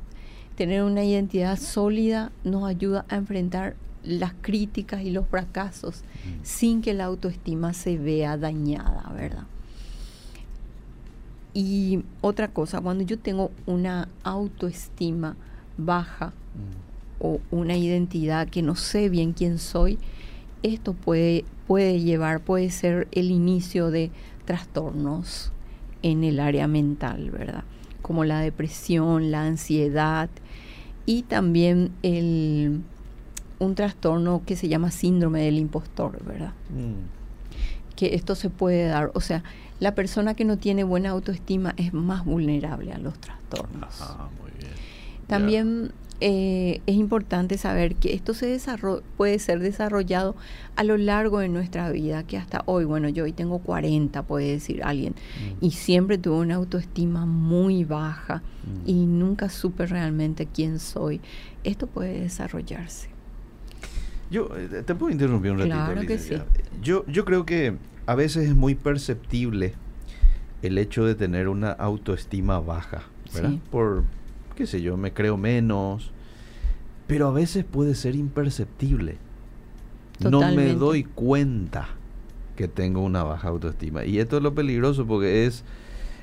Tener 0.56 0.82
una 0.82 1.04
identidad 1.04 1.58
sólida 1.58 2.32
nos 2.44 2.64
ayuda 2.64 3.04
a 3.08 3.16
enfrentar 3.16 3.76
las 4.02 4.32
críticas 4.40 5.02
y 5.02 5.10
los 5.10 5.26
fracasos 5.26 6.02
mm. 6.02 6.44
sin 6.44 6.80
que 6.80 6.94
la 6.94 7.04
autoestima 7.04 7.72
se 7.72 7.98
vea 7.98 8.36
dañada, 8.36 9.12
¿verdad? 9.14 9.44
Y 11.52 12.04
otra 12.20 12.48
cosa, 12.48 12.80
cuando 12.80 13.02
yo 13.04 13.18
tengo 13.18 13.50
una 13.66 14.08
autoestima 14.22 15.36
baja 15.76 16.28
mm. 16.28 17.24
o 17.24 17.40
una 17.50 17.76
identidad 17.76 18.48
que 18.48 18.62
no 18.62 18.76
sé 18.76 19.08
bien 19.08 19.32
quién 19.32 19.58
soy, 19.58 19.98
esto 20.62 20.94
puede, 20.94 21.44
puede 21.66 22.00
llevar, 22.00 22.40
puede 22.40 22.70
ser 22.70 23.08
el 23.12 23.30
inicio 23.30 23.90
de 23.90 24.10
trastornos 24.44 25.52
en 26.02 26.24
el 26.24 26.40
área 26.40 26.68
mental, 26.68 27.30
¿verdad? 27.30 27.64
Como 28.02 28.24
la 28.24 28.40
depresión, 28.40 29.30
la 29.30 29.44
ansiedad 29.44 30.28
y 31.06 31.22
también 31.22 31.92
el, 32.02 32.82
un 33.58 33.74
trastorno 33.74 34.42
que 34.44 34.56
se 34.56 34.68
llama 34.68 34.90
síndrome 34.90 35.42
del 35.42 35.58
impostor, 35.58 36.22
¿verdad? 36.24 36.52
Mm. 36.70 37.94
Que 37.94 38.14
esto 38.14 38.34
se 38.34 38.50
puede 38.50 38.86
dar, 38.86 39.12
o 39.14 39.20
sea, 39.20 39.42
la 39.80 39.94
persona 39.94 40.34
que 40.34 40.44
no 40.44 40.58
tiene 40.58 40.84
buena 40.84 41.10
autoestima 41.10 41.74
es 41.76 41.94
más 41.94 42.24
vulnerable 42.24 42.92
a 42.92 42.98
los 42.98 43.18
trastornos. 43.18 43.94
Ah, 44.00 44.28
muy 44.40 44.50
bien. 44.58 44.72
También 45.26 45.92
eh, 46.20 46.80
es 46.86 46.96
importante 46.96 47.58
saber 47.58 47.94
que 47.96 48.14
esto 48.14 48.32
se 48.34 48.58
puede 49.16 49.38
ser 49.38 49.60
desarrollado 49.60 50.34
a 50.76 50.84
lo 50.84 50.96
largo 50.96 51.40
de 51.40 51.48
nuestra 51.48 51.90
vida, 51.90 52.22
que 52.22 52.36
hasta 52.36 52.62
hoy, 52.66 52.84
bueno, 52.84 53.08
yo 53.08 53.24
hoy 53.24 53.32
tengo 53.32 53.58
40, 53.58 54.22
puede 54.22 54.52
decir 54.52 54.82
alguien, 54.82 55.14
mm. 55.14 55.64
y 55.64 55.72
siempre 55.72 56.18
tuve 56.18 56.38
una 56.38 56.54
autoestima 56.54 57.26
muy 57.26 57.84
baja 57.84 58.36
mm. 58.36 58.88
y 58.88 59.06
nunca 59.06 59.48
supe 59.48 59.86
realmente 59.86 60.46
quién 60.46 60.78
soy. 60.78 61.20
Esto 61.64 61.86
puede 61.86 62.20
desarrollarse. 62.20 63.08
Yo 64.30 64.50
eh, 64.56 64.82
te 64.84 64.94
puedo 64.94 65.12
interrumpir 65.12 65.52
un 65.52 65.58
ratito. 65.58 65.76
Claro 65.76 66.06
que 66.06 66.18
sí. 66.18 66.36
Yo, 66.82 67.04
yo 67.06 67.24
creo 67.24 67.44
que 67.46 67.76
a 68.06 68.14
veces 68.14 68.48
es 68.48 68.54
muy 68.54 68.74
perceptible 68.74 69.74
el 70.62 70.78
hecho 70.78 71.04
de 71.04 71.14
tener 71.14 71.48
una 71.48 71.70
autoestima 71.70 72.58
baja, 72.60 73.02
¿verdad? 73.34 73.58
Por, 73.70 74.04
qué 74.56 74.66
sé 74.66 74.82
yo, 74.82 74.96
me 74.96 75.12
creo 75.12 75.36
menos, 75.36 76.10
pero 77.06 77.28
a 77.28 77.32
veces 77.32 77.64
puede 77.64 77.94
ser 77.94 78.16
imperceptible. 78.16 79.18
No 80.18 80.40
me 80.52 80.74
doy 80.74 81.04
cuenta 81.04 81.88
que 82.56 82.66
tengo 82.66 83.02
una 83.02 83.22
baja 83.22 83.48
autoestima. 83.48 84.04
Y 84.04 84.18
esto 84.18 84.38
es 84.38 84.42
lo 84.42 84.54
peligroso 84.54 85.06
porque 85.06 85.44
es, 85.46 85.62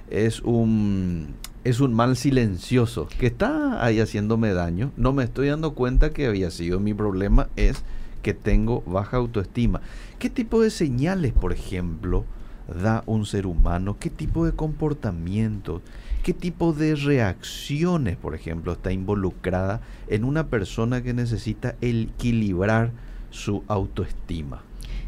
es, 0.09 0.41
un, 0.41 1.35
es 1.63 1.79
un 1.79 1.93
mal 1.93 2.17
silencioso 2.17 3.07
que 3.19 3.27
está 3.27 3.85
ahí 3.85 3.99
haciéndome 3.99 4.53
daño. 4.53 4.91
No 4.97 5.13
me 5.13 5.23
estoy 5.23 5.47
dando 5.47 5.75
cuenta 5.75 6.09
que 6.09 6.25
había 6.25 6.49
sido 6.49 6.79
mi 6.79 6.93
problema, 6.93 7.49
es 7.55 7.83
que 8.23 8.33
tengo 8.33 8.81
baja 8.87 9.17
autoestima. 9.17 9.81
¿Qué 10.17 10.29
tipo 10.29 10.61
de 10.61 10.71
señales, 10.71 11.33
por 11.33 11.53
ejemplo, 11.53 12.25
da 12.67 13.03
un 13.05 13.25
ser 13.25 13.45
humano? 13.45 13.97
¿Qué 13.99 14.09
tipo 14.09 14.45
de 14.45 14.53
comportamiento? 14.53 15.81
¿Qué 16.23 16.33
tipo 16.33 16.73
de 16.73 16.95
reacciones, 16.95 18.15
por 18.15 18.35
ejemplo, 18.35 18.71
está 18.71 18.91
involucrada 18.91 19.81
en 20.07 20.23
una 20.23 20.47
persona 20.47 21.03
que 21.03 21.13
necesita 21.13 21.75
equilibrar 21.81 22.91
su 23.29 23.63
autoestima? 23.67 24.61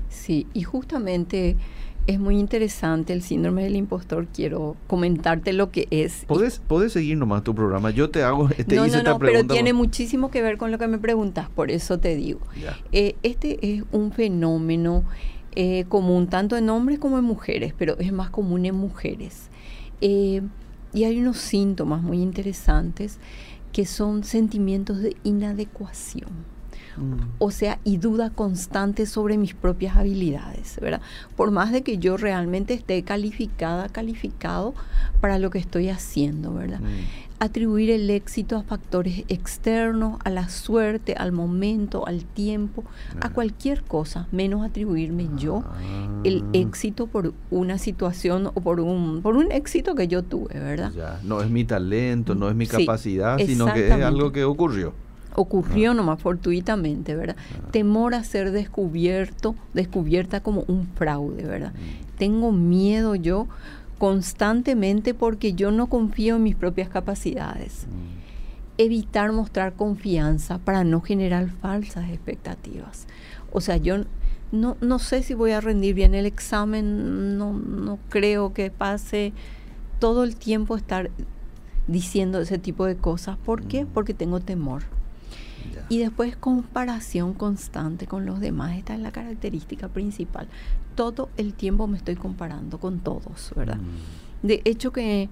Sí, 0.09 0.47
y 0.53 0.63
justamente 0.63 1.55
es 2.07 2.19
muy 2.19 2.37
interesante 2.37 3.13
el 3.13 3.21
síndrome 3.21 3.63
del 3.63 3.75
impostor. 3.75 4.27
Quiero 4.27 4.75
comentarte 4.87 5.53
lo 5.53 5.71
que 5.71 5.87
es. 5.89 6.25
¿Puedes, 6.27 6.61
puedes 6.67 6.93
seguir 6.93 7.17
nomás 7.17 7.43
tu 7.43 7.55
programa. 7.55 7.91
Yo 7.91 8.09
te 8.09 8.23
hago 8.23 8.49
este, 8.57 8.75
no, 8.75 8.87
no, 8.87 9.03
no, 9.03 9.19
pero 9.19 9.45
tiene 9.45 9.73
muchísimo 9.73 10.29
que 10.29 10.41
ver 10.41 10.57
con 10.57 10.71
lo 10.71 10.77
que 10.77 10.87
me 10.87 10.97
preguntas, 10.97 11.49
por 11.49 11.71
eso 11.71 11.99
te 11.99 12.15
digo. 12.15 12.41
Eh, 12.91 13.15
este 13.23 13.75
es 13.75 13.83
un 13.91 14.11
fenómeno 14.11 15.03
eh, 15.55 15.85
común 15.87 16.27
tanto 16.27 16.57
en 16.57 16.69
hombres 16.69 16.99
como 16.99 17.17
en 17.17 17.23
mujeres, 17.23 17.73
pero 17.77 17.97
es 17.99 18.11
más 18.11 18.29
común 18.29 18.65
en 18.65 18.75
mujeres. 18.75 19.49
Eh, 20.01 20.41
y 20.93 21.03
hay 21.03 21.19
unos 21.19 21.37
síntomas 21.37 22.01
muy 22.01 22.21
interesantes 22.21 23.19
que 23.71 23.85
son 23.85 24.23
sentimientos 24.23 25.01
de 25.01 25.15
inadecuación. 25.23 26.54
Mm. 26.97 27.15
O 27.39 27.51
sea, 27.51 27.79
y 27.83 27.97
duda 27.97 28.29
constante 28.29 29.05
sobre 29.05 29.37
mis 29.37 29.53
propias 29.53 29.97
habilidades, 29.97 30.77
¿verdad? 30.81 31.01
Por 31.35 31.51
más 31.51 31.71
de 31.71 31.83
que 31.83 31.97
yo 31.97 32.17
realmente 32.17 32.73
esté 32.73 33.03
calificada, 33.03 33.89
calificado 33.89 34.73
para 35.21 35.39
lo 35.39 35.49
que 35.49 35.59
estoy 35.59 35.89
haciendo, 35.89 36.53
¿verdad? 36.53 36.81
Mm 36.81 37.25
atribuir 37.39 37.91
el 37.91 38.09
éxito 38.09 38.55
a 38.57 38.63
factores 38.63 39.23
externos, 39.27 40.19
a 40.23 40.29
la 40.29 40.49
suerte, 40.49 41.15
al 41.15 41.31
momento, 41.31 42.07
al 42.07 42.23
tiempo, 42.23 42.83
a 43.21 43.29
cualquier 43.29 43.83
cosa, 43.83 44.27
menos 44.31 44.65
atribuirme 44.65 45.29
yo 45.37 45.63
el 46.23 46.43
ah. 46.45 46.49
éxito 46.53 47.07
por 47.07 47.33
una 47.51 47.77
situación 47.77 48.47
o 48.47 48.53
por 48.53 48.79
un, 48.79 49.21
por 49.21 49.35
un 49.35 49.51
éxito 49.51 49.95
que 49.95 50.07
yo 50.07 50.23
tuve, 50.23 50.59
¿verdad? 50.59 51.19
No 51.23 51.41
es 51.41 51.49
mi 51.49 51.65
talento, 51.65 52.35
no 52.35 52.49
es 52.49 52.55
mi 52.55 52.67
capacidad, 52.67 53.37
sino 53.37 53.73
que 53.73 53.87
es 53.87 53.93
algo 53.93 54.31
que 54.31 54.43
ocurrió. 54.43 54.93
Ocurrió 55.35 55.93
nomás 55.93 56.21
fortuitamente, 56.21 57.15
¿verdad? 57.15 57.35
Temor 57.71 58.15
a 58.15 58.23
ser 58.23 58.51
descubierto, 58.51 59.55
descubierta 59.73 60.39
como 60.39 60.63
un 60.67 60.87
fraude, 60.95 61.43
¿verdad? 61.43 61.73
Mm. 61.73 62.17
Tengo 62.17 62.51
miedo 62.51 63.15
yo 63.15 63.47
constantemente 63.97 65.13
porque 65.13 65.53
yo 65.53 65.71
no 65.71 65.87
confío 65.87 66.37
en 66.37 66.43
mis 66.43 66.55
propias 66.55 66.89
capacidades. 66.89 67.85
Mm. 67.85 68.77
Evitar 68.77 69.31
mostrar 69.31 69.73
confianza 69.73 70.57
para 70.59 70.83
no 70.83 71.01
generar 71.01 71.49
falsas 71.49 72.09
expectativas. 72.09 73.07
O 73.51 73.61
sea, 73.61 73.77
yo 73.77 74.03
no, 74.51 74.77
no 74.81 74.99
sé 74.99 75.23
si 75.23 75.33
voy 75.33 75.51
a 75.51 75.61
rendir 75.61 75.95
bien 75.95 76.13
el 76.13 76.25
examen, 76.25 77.37
no, 77.37 77.53
no 77.53 77.99
creo 78.09 78.53
que 78.53 78.71
pase 78.71 79.33
todo 79.99 80.23
el 80.23 80.35
tiempo 80.35 80.75
estar 80.75 81.09
diciendo 81.87 82.39
ese 82.39 82.57
tipo 82.57 82.85
de 82.85 82.95
cosas. 82.95 83.37
¿Por 83.37 83.63
qué? 83.63 83.85
Mm. 83.85 83.87
Porque 83.87 84.13
tengo 84.13 84.39
temor. 84.39 84.83
Y 85.89 85.99
después 85.99 86.35
comparación 86.35 87.33
constante 87.33 88.07
con 88.07 88.25
los 88.25 88.39
demás. 88.39 88.77
Esta 88.77 88.95
es 88.95 88.99
la 88.99 89.11
característica 89.11 89.87
principal. 89.87 90.47
Todo 90.95 91.29
el 91.37 91.53
tiempo 91.53 91.87
me 91.87 91.97
estoy 91.97 92.15
comparando 92.15 92.79
con 92.79 92.99
todos, 92.99 93.51
¿verdad? 93.55 93.77
Mm. 93.77 94.47
De 94.47 94.61
hecho 94.65 94.91
que 94.91 95.29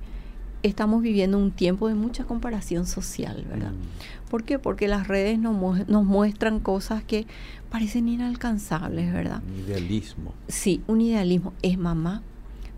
estamos 0.63 1.01
viviendo 1.01 1.37
un 1.37 1.51
tiempo 1.51 1.87
de 1.87 1.95
mucha 1.95 2.23
comparación 2.23 2.85
social, 2.85 3.45
¿verdad? 3.49 3.71
Mm. 3.71 4.29
¿Por 4.29 4.43
qué? 4.43 4.59
Porque 4.59 4.87
las 4.87 5.07
redes 5.07 5.37
nos, 5.37 5.87
nos 5.87 6.05
muestran 6.05 6.59
cosas 6.59 7.03
que 7.03 7.27
parecen 7.69 8.07
inalcanzables, 8.07 9.11
¿verdad? 9.13 9.41
Un 9.45 9.59
idealismo. 9.59 10.33
Sí, 10.47 10.81
un 10.87 11.01
idealismo. 11.01 11.53
Es 11.61 11.77
mamá, 11.77 12.21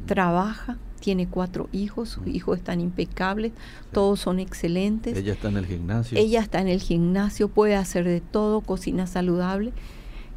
mm. 0.04 0.06
trabaja, 0.08 0.78
tiene 1.06 1.28
cuatro 1.28 1.70
hijos, 1.72 2.10
sus 2.10 2.26
hijos 2.26 2.58
están 2.58 2.82
impecables, 2.82 3.52
todos 3.92 4.20
son 4.20 4.40
excelentes. 4.40 5.16
Ella 5.16 5.34
está 5.34 5.50
en 5.50 5.58
el 5.58 5.68
gimnasio. 5.68 6.18
Ella 6.18 6.42
está 6.42 6.62
en 6.62 6.68
el 6.68 6.82
gimnasio, 6.82 7.48
puede 7.48 7.76
hacer 7.76 8.06
de 8.06 8.22
todo, 8.22 8.62
cocina 8.62 9.06
saludable. 9.06 9.72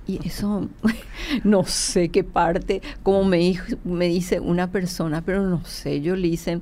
Y 0.07 0.21
eso, 0.27 0.69
no 1.43 1.65
sé 1.65 2.11
qué 2.11 2.23
parte, 2.23 2.83
como 3.03 3.25
me, 3.25 3.59
me 3.83 4.09
dice 4.09 4.41
una 4.41 4.71
persona, 4.71 5.23
pero 5.23 5.49
no 5.49 5.65
sé, 5.65 6.03
yo 6.03 6.17
le 6.17 6.29
hice, 6.29 6.61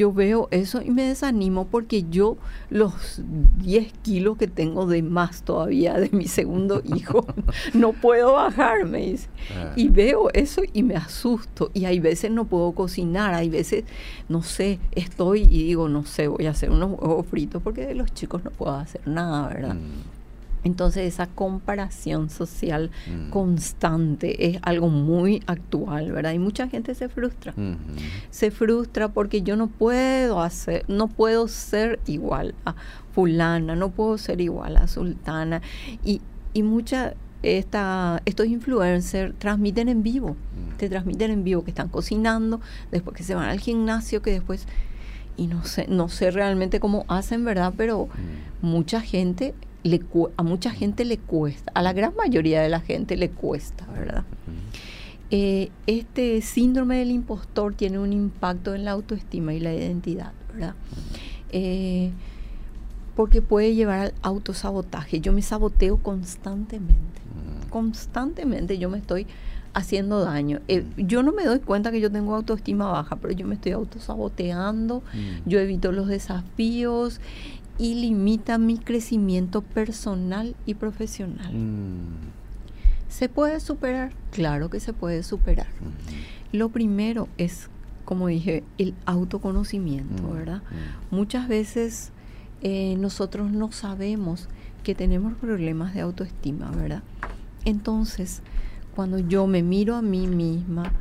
yo 0.00 0.14
veo 0.14 0.48
eso 0.50 0.80
y 0.80 0.90
me 0.90 1.02
desanimo 1.02 1.66
porque 1.66 2.06
yo 2.08 2.38
los 2.70 3.20
10 3.58 3.92
kilos 4.02 4.38
que 4.38 4.46
tengo 4.46 4.86
de 4.86 5.02
más 5.02 5.42
todavía 5.42 5.98
de 5.98 6.08
mi 6.10 6.26
segundo 6.26 6.80
hijo, 6.96 7.26
no 7.74 7.92
puedo 7.92 8.32
bajarme. 8.32 9.16
Ah. 9.54 9.74
Y 9.76 9.88
veo 9.88 10.30
eso 10.32 10.62
y 10.72 10.82
me 10.84 10.96
asusto. 10.96 11.70
Y 11.74 11.84
hay 11.84 12.00
veces 12.00 12.30
no 12.30 12.46
puedo 12.46 12.72
cocinar, 12.72 13.34
hay 13.34 13.50
veces, 13.50 13.84
no 14.30 14.42
sé, 14.42 14.78
estoy 14.92 15.42
y 15.42 15.64
digo, 15.64 15.90
no 15.90 16.06
sé, 16.06 16.28
voy 16.28 16.46
a 16.46 16.50
hacer 16.52 16.70
unos 16.70 16.98
huevos 16.98 17.26
fritos 17.26 17.62
porque 17.62 17.84
de 17.84 17.94
los 17.94 18.10
chicos 18.14 18.42
no 18.42 18.50
puedo 18.50 18.72
hacer 18.72 19.06
nada, 19.06 19.48
¿verdad? 19.48 19.74
Mm. 19.74 20.19
Entonces 20.64 21.12
esa 21.12 21.26
comparación 21.26 22.30
social 22.30 22.90
mm. 23.06 23.30
constante 23.30 24.48
es 24.48 24.58
algo 24.62 24.88
muy 24.88 25.42
actual, 25.46 26.12
¿verdad? 26.12 26.32
Y 26.32 26.38
mucha 26.38 26.68
gente 26.68 26.94
se 26.94 27.08
frustra. 27.08 27.54
Se 28.30 28.50
frustra 28.50 29.08
porque 29.08 29.42
yo 29.42 29.56
no 29.56 29.68
puedo 29.68 30.42
hacer, 30.42 30.84
no 30.88 31.08
puedo 31.08 31.48
ser 31.48 32.00
igual 32.06 32.54
a 32.64 32.74
fulana, 33.12 33.74
no 33.74 33.90
puedo 33.90 34.18
ser 34.18 34.40
igual 34.40 34.76
a 34.76 34.86
sultana. 34.86 35.62
Y, 36.04 36.20
y 36.52 36.62
mucha, 36.62 37.14
esta, 37.42 38.22
estos 38.26 38.46
influencers 38.46 39.34
transmiten 39.38 39.88
en 39.88 40.02
vivo, 40.02 40.30
mm. 40.30 40.76
te 40.76 40.88
transmiten 40.88 41.30
en 41.30 41.44
vivo 41.44 41.64
que 41.64 41.70
están 41.70 41.88
cocinando, 41.88 42.60
después 42.90 43.16
que 43.16 43.22
se 43.22 43.34
van 43.34 43.48
al 43.48 43.60
gimnasio, 43.60 44.22
que 44.22 44.32
después 44.32 44.66
y 45.36 45.46
no 45.46 45.64
sé, 45.64 45.86
no 45.88 46.10
sé 46.10 46.30
realmente 46.30 46.80
cómo 46.80 47.06
hacen, 47.08 47.46
¿verdad? 47.46 47.72
Pero 47.74 48.08
mm. 48.62 48.66
mucha 48.66 49.00
gente 49.00 49.54
le, 49.82 50.02
a 50.36 50.42
mucha 50.42 50.70
gente 50.70 51.04
le 51.04 51.18
cuesta, 51.18 51.72
a 51.74 51.82
la 51.82 51.92
gran 51.92 52.14
mayoría 52.16 52.60
de 52.60 52.68
la 52.68 52.80
gente 52.80 53.16
le 53.16 53.30
cuesta, 53.30 53.86
¿verdad? 53.92 54.24
Eh, 55.30 55.70
este 55.86 56.42
síndrome 56.42 56.98
del 56.98 57.12
impostor 57.12 57.74
tiene 57.74 57.98
un 57.98 58.12
impacto 58.12 58.74
en 58.74 58.84
la 58.84 58.90
autoestima 58.90 59.54
y 59.54 59.60
la 59.60 59.72
identidad, 59.72 60.32
¿verdad? 60.52 60.74
Eh, 61.52 62.10
porque 63.14 63.40
puede 63.40 63.74
llevar 63.74 64.00
al 64.00 64.14
autosabotaje. 64.22 65.20
Yo 65.20 65.32
me 65.32 65.42
saboteo 65.42 65.98
constantemente, 65.98 67.20
constantemente 67.70 68.78
yo 68.78 68.90
me 68.90 68.98
estoy 68.98 69.26
haciendo 69.72 70.24
daño. 70.24 70.60
Eh, 70.66 70.84
yo 70.96 71.22
no 71.22 71.32
me 71.32 71.44
doy 71.44 71.60
cuenta 71.60 71.92
que 71.92 72.00
yo 72.00 72.10
tengo 72.10 72.34
autoestima 72.34 72.90
baja, 72.90 73.16
pero 73.16 73.32
yo 73.32 73.46
me 73.46 73.54
estoy 73.54 73.72
autosaboteando, 73.72 75.02
yo 75.46 75.60
evito 75.60 75.92
los 75.92 76.08
desafíos 76.08 77.20
y 77.80 77.94
limita 77.94 78.58
mi 78.58 78.76
crecimiento 78.76 79.62
personal 79.62 80.54
y 80.66 80.74
profesional. 80.74 81.50
Mm. 81.50 82.28
¿Se 83.08 83.30
puede 83.30 83.58
superar? 83.58 84.12
Claro 84.30 84.68
que 84.68 84.80
se 84.80 84.92
puede 84.92 85.22
superar. 85.22 85.66
Lo 86.52 86.68
primero 86.68 87.26
es, 87.38 87.70
como 88.04 88.26
dije, 88.26 88.64
el 88.76 88.94
autoconocimiento, 89.06 90.22
mm, 90.22 90.32
¿verdad? 90.34 90.62
Mm. 91.10 91.16
Muchas 91.16 91.48
veces 91.48 92.12
eh, 92.60 92.96
nosotros 92.98 93.50
no 93.50 93.72
sabemos 93.72 94.50
que 94.84 94.94
tenemos 94.94 95.32
problemas 95.38 95.94
de 95.94 96.02
autoestima, 96.02 96.70
¿verdad? 96.72 97.02
Entonces, 97.64 98.42
cuando 98.94 99.18
yo 99.18 99.46
me 99.46 99.62
miro 99.62 99.96
a 99.96 100.02
mí 100.02 100.26
misma, 100.26 100.92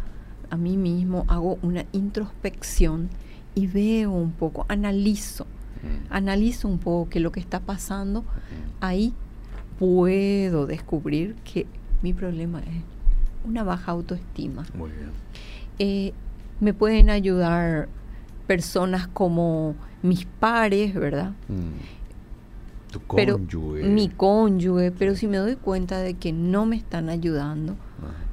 a 0.49 0.55
mí 0.55 0.77
mismo, 0.77 1.25
hago 1.27 1.59
una 1.61 1.83
introspección 1.91 3.09
y 3.53 3.67
veo 3.67 4.11
un 4.11 4.31
poco, 4.31 4.65
analizo 4.69 5.45
analizo 6.09 6.67
un 6.67 6.77
poco 6.77 7.09
qué 7.09 7.19
lo 7.19 7.31
que 7.31 7.39
está 7.39 7.59
pasando, 7.59 8.23
ahí 8.79 9.13
puedo 9.77 10.67
descubrir 10.67 11.35
que 11.43 11.65
mi 12.01 12.13
problema 12.13 12.59
es 12.59 12.83
una 13.45 13.63
baja 13.63 13.91
autoestima. 13.91 14.65
Muy 14.73 14.91
bien. 14.91 15.11
Eh, 15.79 16.13
me 16.59 16.73
pueden 16.73 17.09
ayudar 17.09 17.87
personas 18.47 19.07
como 19.07 19.75
mis 20.01 20.25
pares, 20.25 20.93
¿verdad? 20.93 21.31
Mm. 21.47 22.91
Tu 22.91 22.99
cónyuge. 23.01 23.83
mi 23.83 24.09
cónyuge, 24.09 24.91
pero 24.91 25.15
si 25.15 25.27
me 25.27 25.37
doy 25.37 25.55
cuenta 25.55 25.99
de 25.99 26.15
que 26.15 26.33
no 26.33 26.65
me 26.65 26.75
están 26.75 27.09
ayudando, 27.09 27.75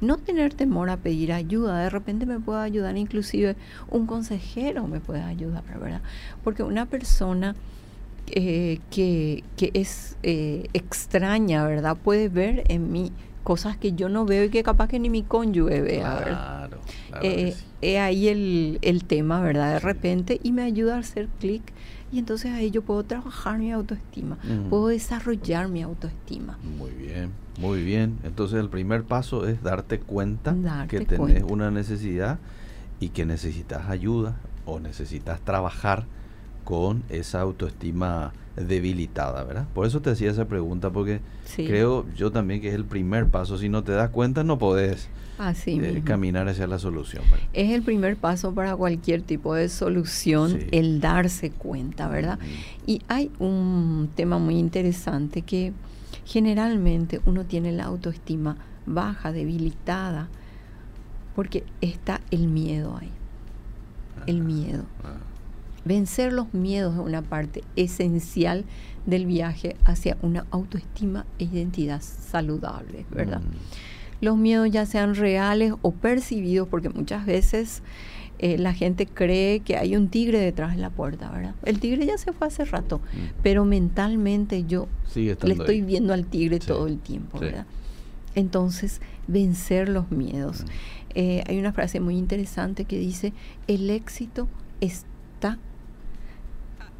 no 0.01 0.17
tener 0.17 0.53
temor 0.53 0.89
a 0.89 0.97
pedir 0.97 1.33
ayuda, 1.33 1.79
de 1.79 1.89
repente 1.89 2.25
me 2.25 2.39
puede 2.39 2.61
ayudar, 2.61 2.97
inclusive 2.97 3.55
un 3.89 4.05
consejero 4.05 4.87
me 4.87 4.99
puede 4.99 5.21
ayudar, 5.21 5.63
¿verdad? 5.79 6.01
Porque 6.43 6.63
una 6.63 6.85
persona 6.85 7.55
eh, 8.27 8.79
que, 8.91 9.43
que, 9.55 9.71
es 9.73 10.17
eh, 10.23 10.67
extraña, 10.73 11.65
¿verdad? 11.65 11.95
Puede 11.95 12.27
ver 12.29 12.63
en 12.67 12.91
mí 12.91 13.11
cosas 13.47 13.77
que 13.77 13.93
yo 13.93 14.09
no 14.09 14.25
veo 14.25 14.43
y 14.43 14.49
que 14.49 14.61
capaz 14.61 14.89
que 14.89 14.99
ni 14.99 15.09
mi 15.09 15.23
cónyuge 15.23 15.79
vea, 15.79 16.15
¿verdad? 16.15 16.69
Claro, 16.69 16.79
eh, 17.23 17.55
es 17.79 17.97
ahí 17.97 18.27
el, 18.27 18.77
el 18.81 19.05
tema, 19.05 19.39
¿verdad? 19.39 19.75
De 19.75 19.79
repente 19.79 20.41
y 20.43 20.51
me 20.51 20.63
ayuda 20.63 20.97
a 20.97 20.99
hacer 20.99 21.29
clic 21.39 21.61
y 22.11 22.19
entonces 22.19 22.51
ahí 22.51 22.71
yo 22.71 22.81
puedo 22.81 23.05
trabajar 23.05 23.57
mi 23.57 23.71
autoestima, 23.71 24.37
puedo 24.69 24.89
desarrollar 24.89 25.69
mi 25.69 25.81
autoestima. 25.81 26.57
Muy 26.61 26.91
bien, 26.91 27.31
muy 27.57 27.85
bien. 27.85 28.17
Entonces 28.25 28.59
el 28.59 28.67
primer 28.67 29.05
paso 29.05 29.47
es 29.47 29.63
darte 29.63 30.01
cuenta 30.01 30.53
que 30.89 31.05
tenés 31.05 31.43
una 31.43 31.71
necesidad 31.71 32.39
y 32.99 33.09
que 33.09 33.25
necesitas 33.25 33.87
ayuda 33.87 34.35
o 34.65 34.81
necesitas 34.81 35.39
trabajar 35.39 36.03
con 36.65 37.01
esa 37.07 37.39
autoestima 37.39 38.33
debilitada, 38.57 39.43
¿verdad? 39.43 39.67
Por 39.73 39.85
eso 39.85 40.01
te 40.01 40.09
hacía 40.09 40.31
esa 40.31 40.45
pregunta, 40.45 40.89
porque 40.89 41.21
creo 41.55 42.05
yo 42.15 42.31
también 42.31 42.61
que 42.61 42.69
es 42.69 42.75
el 42.75 42.85
primer 42.85 43.27
paso. 43.27 43.57
Si 43.57 43.69
no 43.69 43.83
te 43.83 43.91
das 43.91 44.09
cuenta, 44.09 44.43
no 44.43 44.57
podés 44.57 45.09
Así 45.37 45.79
eh, 45.79 46.01
caminar 46.03 46.47
hacia 46.49 46.65
la 46.65 46.79
solución. 46.79 47.23
Es 47.53 47.71
el 47.71 47.83
primer 47.83 48.17
paso 48.17 48.53
para 48.53 48.75
cualquier 48.75 49.21
tipo 49.21 49.53
de 49.53 49.69
solución, 49.69 50.59
el 50.71 50.99
darse 50.99 51.51
cuenta, 51.51 52.07
¿verdad? 52.07 52.39
Y 52.87 53.01
hay 53.07 53.31
un 53.37 54.09
tema 54.15 54.39
muy 54.39 54.57
interesante 54.57 55.43
que 55.43 55.73
generalmente 56.25 57.21
uno 57.25 57.45
tiene 57.45 57.71
la 57.71 57.85
autoestima 57.85 58.57
baja, 58.87 59.31
debilitada, 59.31 60.27
porque 61.35 61.63
está 61.81 62.21
el 62.31 62.47
miedo 62.47 62.97
ahí. 62.97 63.11
El 64.25 64.41
miedo. 64.41 64.83
Ah. 65.03 65.17
Vencer 65.87 66.33
los 66.33 66.53
miedos 66.53 66.95
es 66.95 66.99
una 66.99 67.21
parte 67.21 67.63
esencial 67.77 68.65
del 69.05 69.25
viaje 69.25 69.77
hacia 69.85 70.17
una 70.21 70.45
autoestima 70.51 71.25
e 71.39 71.45
identidad 71.45 72.01
saludable, 72.01 73.05
¿verdad? 73.09 73.39
Mm. 73.39 74.25
Los 74.25 74.37
miedos 74.37 74.69
ya 74.69 74.85
sean 74.85 75.15
reales 75.15 75.73
o 75.81 75.91
percibidos, 75.91 76.67
porque 76.67 76.89
muchas 76.89 77.25
veces 77.25 77.83
eh, 78.39 78.57
la 78.57 78.73
gente 78.73 79.05
cree 79.05 79.61
que 79.61 79.77
hay 79.77 79.95
un 79.95 80.09
tigre 80.09 80.39
detrás 80.39 80.75
de 80.75 80.81
la 80.81 80.89
puerta, 80.89 81.31
¿verdad? 81.31 81.55
El 81.63 81.79
tigre 81.79 82.05
ya 82.05 82.17
se 82.17 82.33
fue 82.33 82.47
hace 82.47 82.65
rato, 82.65 82.97
mm. 82.99 83.41
pero 83.41 83.63
mentalmente 83.63 84.65
yo 84.65 84.89
le 85.15 85.53
estoy 85.53 85.81
viendo 85.83 86.13
al 86.13 86.25
tigre 86.25 86.59
todo 86.59 86.87
el 86.87 86.99
tiempo, 86.99 87.39
¿verdad? 87.39 87.65
Entonces, 88.35 88.99
vencer 89.27 89.87
los 89.87 90.11
miedos. 90.11 90.63
Mm. 90.63 90.67
Eh, 91.15 91.43
hay 91.47 91.57
una 91.57 91.71
frase 91.71 92.01
muy 92.01 92.17
interesante 92.17 92.83
que 92.83 92.99
dice, 92.99 93.31
el 93.67 93.89
éxito 93.89 94.49
está 94.81 95.57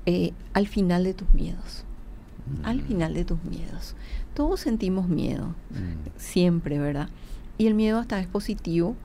eh, 0.08 0.32
al 0.54 0.68
final 0.68 1.04
de 1.04 1.14
tus 1.14 1.32
miedos. 1.34 1.84
Al 2.64 2.78
mm. 2.78 2.88
final 2.88 3.14
de 3.14 3.26
tus 3.26 3.44
miedos. 3.44 3.94
Todos 4.34 4.62
sentimos 4.62 5.10
miedo, 5.10 5.48
mm. 5.72 6.16
siempre, 6.16 6.80
¿verdad? 6.80 7.10
Y 7.58 7.68
el 7.68 7.74
miedo 7.74 8.00
hasta 8.00 8.22
es 8.22 8.28
positivo 8.28 8.96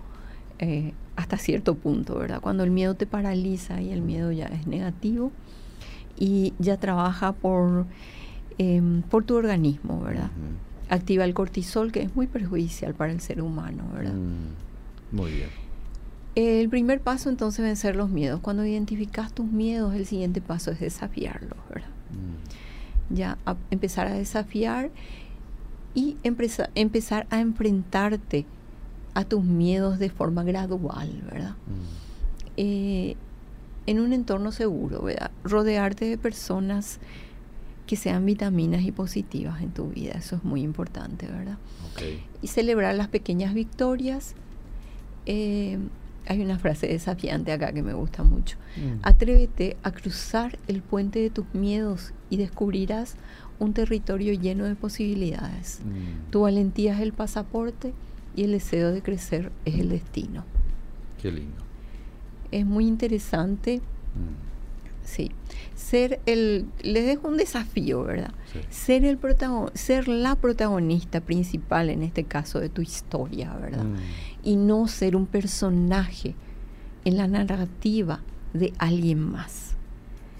eh, 0.61 0.93
hasta 1.17 1.39
cierto 1.39 1.75
punto, 1.75 2.17
¿verdad? 2.17 2.41
Cuando 2.41 2.63
el 2.63 2.71
miedo 2.71 2.95
te 2.95 3.07
paraliza 3.07 3.83
y 3.83 3.91
el 3.91 4.01
mm. 4.01 4.07
miedo 4.07 4.31
ya 4.31 4.47
es 4.47 4.69
negativo 4.69 5.33
y 6.17 6.55
ya 6.61 6.77
trabaja 6.77 7.33
por, 7.33 7.87
em, 8.59 9.03
por 9.03 9.25
tu 9.25 9.35
organismo, 9.35 10.01
¿verdad? 10.01 10.31
Activa 10.89 11.25
el 11.25 11.35
cortisol, 11.35 11.91
que 11.91 12.03
es 12.03 12.15
muy 12.15 12.29
perjudicial 12.29 12.95
para 12.95 13.11
el 13.11 13.21
ser 13.21 13.43
humano, 13.43 13.83
¿verdad? 13.93 14.15
Muy 15.11 15.33
bien. 15.33 15.62
El 16.35 16.69
primer 16.71 17.01
paso 17.01 17.29
entonces 17.29 17.61
es 17.61 17.65
vencer 17.65 17.97
los 17.97 18.09
miedos. 18.09 18.41
Cuando 18.41 18.65
identificas 18.65 19.33
tus 19.33 19.47
miedos, 19.47 19.95
el 19.95 20.07
siguiente 20.07 20.41
paso 20.41 20.71
es 20.71 20.81
desafiarlos, 20.81 21.59
¿verdad? 21.69 21.89
Mm. 22.11 23.15
Ya 23.15 23.39
empezar 23.71 24.07
a 24.07 24.15
desafiar 24.15 24.91
y 25.95 26.17
empezar 26.23 27.27
a 27.29 27.41
enfrentarte 27.41 28.47
a 29.15 29.25
tus 29.25 29.45
miedos 29.45 29.99
de 29.99 30.09
forma 30.09 30.43
gradual, 30.43 31.23
¿verdad? 31.31 31.51
Mm. 31.51 32.13
Eh, 32.57 33.17
en 33.87 34.01
un 34.01 34.13
entorno 34.15 34.53
seguro, 34.53 35.03
¿verdad? 35.03 35.31
Rodearte 35.45 36.07
de 36.07 36.17
personas 36.17 36.99
que 37.87 37.97
sean 37.97 38.25
vitaminas 38.25 38.83
y 38.85 38.93
positivas 38.93 39.61
en 39.61 39.71
tu 39.71 39.89
vida, 39.89 40.13
eso 40.13 40.37
es 40.37 40.45
muy 40.45 40.63
importante, 40.63 41.27
¿verdad? 41.27 41.59
Y 42.41 42.47
celebrar 42.47 42.95
las 42.95 43.09
pequeñas 43.09 43.53
victorias. 43.53 44.35
Eh, 45.27 45.79
hay 46.27 46.41
una 46.41 46.59
frase 46.59 46.87
desafiante 46.87 47.53
acá 47.53 47.73
que 47.73 47.83
me 47.83 47.95
gusta 47.95 48.23
mucho. 48.23 48.57
Mm. 48.77 49.01
Atrévete 49.03 49.77
a 49.83 49.91
cruzar 49.91 50.59
el 50.69 50.83
puente 50.83 51.19
de 51.19 51.31
tus 51.31 51.47
miedos 51.55 52.13
y 52.31 52.37
descubrirás 52.37 53.17
un 53.59 53.73
territorio 53.73 54.33
lleno 54.33 54.65
de 54.65 54.75
posibilidades. 54.75 55.81
Mm. 55.85 56.31
Tu 56.31 56.41
valentía 56.41 56.95
es 56.95 57.01
el 57.01 57.13
pasaporte 57.13 57.93
y 58.37 58.45
el 58.45 58.53
deseo 58.53 58.93
de 58.93 59.03
crecer 59.03 59.53
es 59.65 59.79
el 59.79 59.89
destino. 59.89 60.45
Qué 61.21 61.31
lindo. 61.31 61.63
Es 62.51 62.67
muy 62.67 62.87
interesante. 62.87 63.79
Mm. 63.79 64.53
Sí. 65.05 65.31
Ser 65.75 66.21
el. 66.27 66.67
Les 66.83 67.07
dejo 67.07 67.29
un 67.29 67.37
desafío, 67.37 68.05
¿verdad? 68.05 68.33
Ser, 68.71 69.05
el 69.05 69.19
ser 69.75 70.09
la 70.09 70.37
protagonista 70.37 71.21
principal, 71.21 71.91
en 71.91 72.03
este 72.03 72.25
caso, 72.25 72.61
de 72.61 72.69
tu 72.69 72.83
historia, 72.83 73.55
¿verdad? 73.55 73.87
y 74.43 74.57
no 74.57 74.89
ser 74.89 75.17
un 75.17 75.27
personaje 75.27 76.35
en 77.05 77.17
la 77.17 77.29
narrativa 77.29 78.21
de 78.53 78.73
alguien 78.79 79.19
más. 79.19 79.77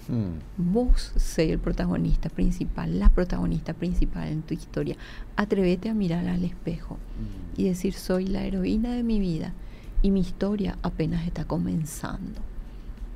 Mm. 0.07 0.73
Vos 0.73 1.13
sé 1.15 1.51
el 1.51 1.59
protagonista 1.59 2.29
principal, 2.29 2.99
la 2.99 3.09
protagonista 3.09 3.73
principal 3.73 4.27
en 4.27 4.41
tu 4.41 4.53
historia. 4.53 4.97
Atrévete 5.35 5.89
a 5.89 5.93
mirar 5.93 6.27
al 6.27 6.43
espejo 6.43 6.95
mm. 6.95 7.61
y 7.61 7.65
decir, 7.65 7.93
soy 7.93 8.27
la 8.27 8.43
heroína 8.43 8.93
de 8.93 9.03
mi 9.03 9.19
vida 9.19 9.53
y 10.01 10.11
mi 10.11 10.19
historia 10.19 10.77
apenas 10.81 11.25
está 11.25 11.45
comenzando. 11.45 12.41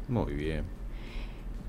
Muy 0.08 0.34
bien. 0.34 0.77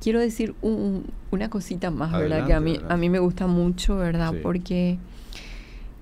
Quiero 0.01 0.21
decir 0.21 0.55
una 0.63 1.51
cosita 1.51 1.91
más, 1.91 2.13
¿verdad? 2.13 2.47
Que 2.47 2.55
a 2.55 2.61
mí, 2.61 2.79
a 2.89 2.97
mí 2.97 3.11
me 3.11 3.19
gusta 3.19 3.47
mucho, 3.47 3.97
¿verdad? 3.97 4.35
Porque 4.43 4.99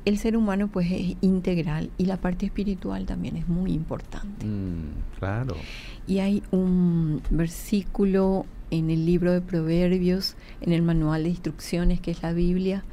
el 0.06 0.18
ser 0.18 0.36
humano 0.36 0.68
pues 0.68 0.90
es 0.90 1.16
integral 1.20 1.90
y 1.98 2.06
la 2.06 2.16
parte 2.16 2.46
espiritual 2.46 3.06
también 3.06 3.36
es 3.36 3.48
muy 3.48 3.72
importante. 3.72 4.46
Mm, 4.46 5.18
claro. 5.18 5.56
Y 6.06 6.20
hay 6.20 6.42
un 6.52 7.20
versículo 7.30 8.46
en 8.70 8.90
el 8.90 9.04
libro 9.04 9.32
de 9.32 9.40
Proverbios, 9.40 10.36
en 10.60 10.72
el 10.72 10.82
manual 10.82 11.24
de 11.24 11.30
instrucciones 11.30 12.00
que 12.00 12.12
es 12.12 12.22
la 12.22 12.32
Biblia, 12.32 12.84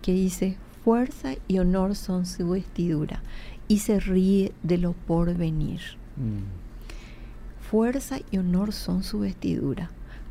que 0.00 0.12
dice, 0.12 0.56
fuerza 0.84 1.34
y 1.48 1.58
honor 1.58 1.96
son 1.96 2.24
su 2.24 2.48
vestidura 2.48 3.20
y 3.66 3.78
se 3.78 3.98
ríe 3.98 4.52
de 4.62 4.78
lo 4.78 4.92
por 4.92 5.34
venir. 5.36 5.80
Mm. 6.16 7.68
Fuerza 7.68 8.18
y 8.30 8.38
honor 8.38 8.72
son 8.72 9.02
su 9.02 9.20
vestidura. 9.20 9.90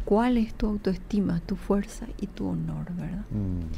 ¿Cuál 0.09 0.37
es 0.37 0.55
tu 0.55 0.65
autoestima, 0.65 1.39
tu 1.39 1.55
fuerza 1.55 2.07
y 2.19 2.25
tu 2.25 2.47
honor, 2.47 2.91
verdad? 2.95 3.25
Mm. 3.29 3.69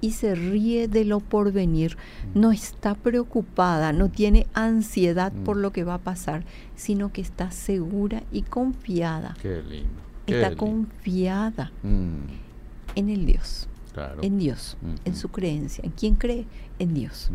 Y 0.00 0.10
se 0.10 0.34
ríe 0.34 0.88
de 0.88 1.04
lo 1.04 1.20
por 1.20 1.52
venir. 1.52 1.96
Mm. 2.34 2.40
No 2.40 2.50
está 2.50 2.96
preocupada, 2.96 3.92
no 3.92 4.08
tiene 4.08 4.48
ansiedad 4.54 5.32
por 5.44 5.56
lo 5.56 5.72
que 5.72 5.84
va 5.84 5.94
a 5.94 5.98
pasar, 5.98 6.44
sino 6.74 7.12
que 7.12 7.20
está 7.20 7.52
segura 7.52 8.24
y 8.32 8.42
confiada. 8.42 9.36
Qué 9.40 9.62
lindo. 9.62 10.02
está 10.26 10.56
confiada 10.56 11.70
en 11.84 13.08
el 13.08 13.24
Dios 13.24 13.68
en 14.22 14.38
Dios, 14.38 14.76
en 15.04 15.16
su 15.16 15.28
creencia. 15.28 15.82
¿En 15.84 15.92
quién 15.92 16.14
cree? 16.14 16.46
En 16.78 16.94
Dios. 16.94 17.30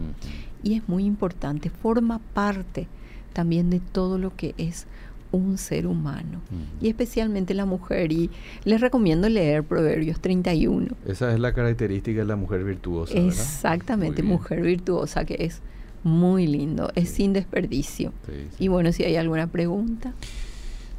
Y 0.61 0.75
es 0.75 0.87
muy 0.87 1.05
importante, 1.05 1.69
forma 1.69 2.19
parte 2.33 2.87
también 3.33 3.69
de 3.69 3.79
todo 3.79 4.17
lo 4.17 4.35
que 4.35 4.53
es 4.57 4.85
un 5.33 5.57
ser 5.57 5.87
humano 5.87 6.39
y 6.79 6.87
especialmente 6.87 7.53
la 7.53 7.65
mujer 7.65 8.11
y 8.11 8.29
les 8.63 8.79
recomiendo 8.79 9.27
leer 9.27 9.63
Proverbios 9.63 10.21
31. 10.21 10.95
Esa 11.05 11.33
es 11.33 11.39
la 11.39 11.53
característica 11.53 12.19
de 12.19 12.25
la 12.25 12.35
mujer 12.35 12.63
virtuosa. 12.63 13.13
Exactamente, 13.17 14.23
mujer 14.23 14.61
virtuosa 14.61 15.25
que 15.25 15.37
es 15.39 15.61
muy 16.03 16.47
lindo, 16.47 16.91
es 16.95 17.09
sin 17.09 17.33
desperdicio. 17.33 18.13
Y 18.59 18.67
bueno, 18.67 18.91
si 18.91 19.03
hay 19.03 19.15
alguna 19.15 19.47
pregunta. 19.47 20.13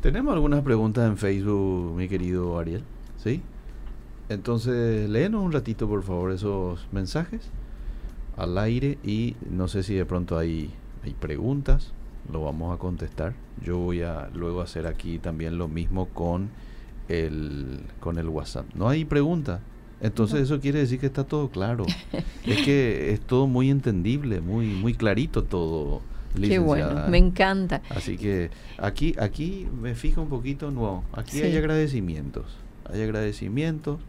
Tenemos 0.02 0.34
algunas 0.34 0.62
preguntas 0.62 1.08
en 1.08 1.16
Facebook, 1.16 1.94
mi 1.96 2.08
querido 2.08 2.58
Ariel. 2.58 2.82
¿Sí? 3.22 3.40
Entonces, 4.28 5.08
léenos 5.08 5.42
un 5.42 5.52
ratito, 5.52 5.88
por 5.88 6.02
favor, 6.02 6.32
esos 6.32 6.86
mensajes 6.92 7.50
al 8.36 8.58
aire 8.58 8.98
y 9.04 9.36
no 9.50 9.68
sé 9.68 9.82
si 9.82 9.94
de 9.94 10.04
pronto 10.04 10.36
hay, 10.36 10.70
hay 11.04 11.14
preguntas, 11.14 11.92
lo 12.32 12.44
vamos 12.44 12.74
a 12.74 12.78
contestar. 12.78 13.34
Yo 13.62 13.78
voy 13.78 14.02
a 14.02 14.28
luego 14.34 14.60
hacer 14.60 14.86
aquí 14.86 15.18
también 15.18 15.58
lo 15.58 15.68
mismo 15.68 16.06
con 16.06 16.50
el, 17.08 17.80
con 18.00 18.18
el 18.18 18.28
WhatsApp. 18.28 18.66
No 18.74 18.88
hay 18.88 19.04
pregunta. 19.04 19.60
Entonces 20.00 20.42
eso 20.42 20.60
quiere 20.60 20.80
decir 20.80 21.00
que 21.00 21.06
está 21.06 21.24
todo 21.24 21.48
claro. 21.48 21.86
es 22.46 22.62
que 22.62 23.12
es 23.12 23.20
todo 23.20 23.46
muy 23.46 23.70
entendible, 23.70 24.40
muy 24.40 24.66
muy 24.66 24.94
clarito 24.94 25.44
todo. 25.44 26.02
Qué 26.40 26.58
bueno, 26.58 27.08
me 27.08 27.18
encanta. 27.18 27.80
Así 27.90 28.16
que 28.16 28.50
aquí 28.78 29.14
aquí 29.18 29.68
me 29.80 29.94
fijo 29.94 30.20
un 30.20 30.28
poquito, 30.28 30.70
no, 30.70 31.04
aquí 31.12 31.40
hay 31.40 31.56
agradecimientos. 31.56 32.44
Hay 32.92 33.02
agradecimientos 33.02 34.00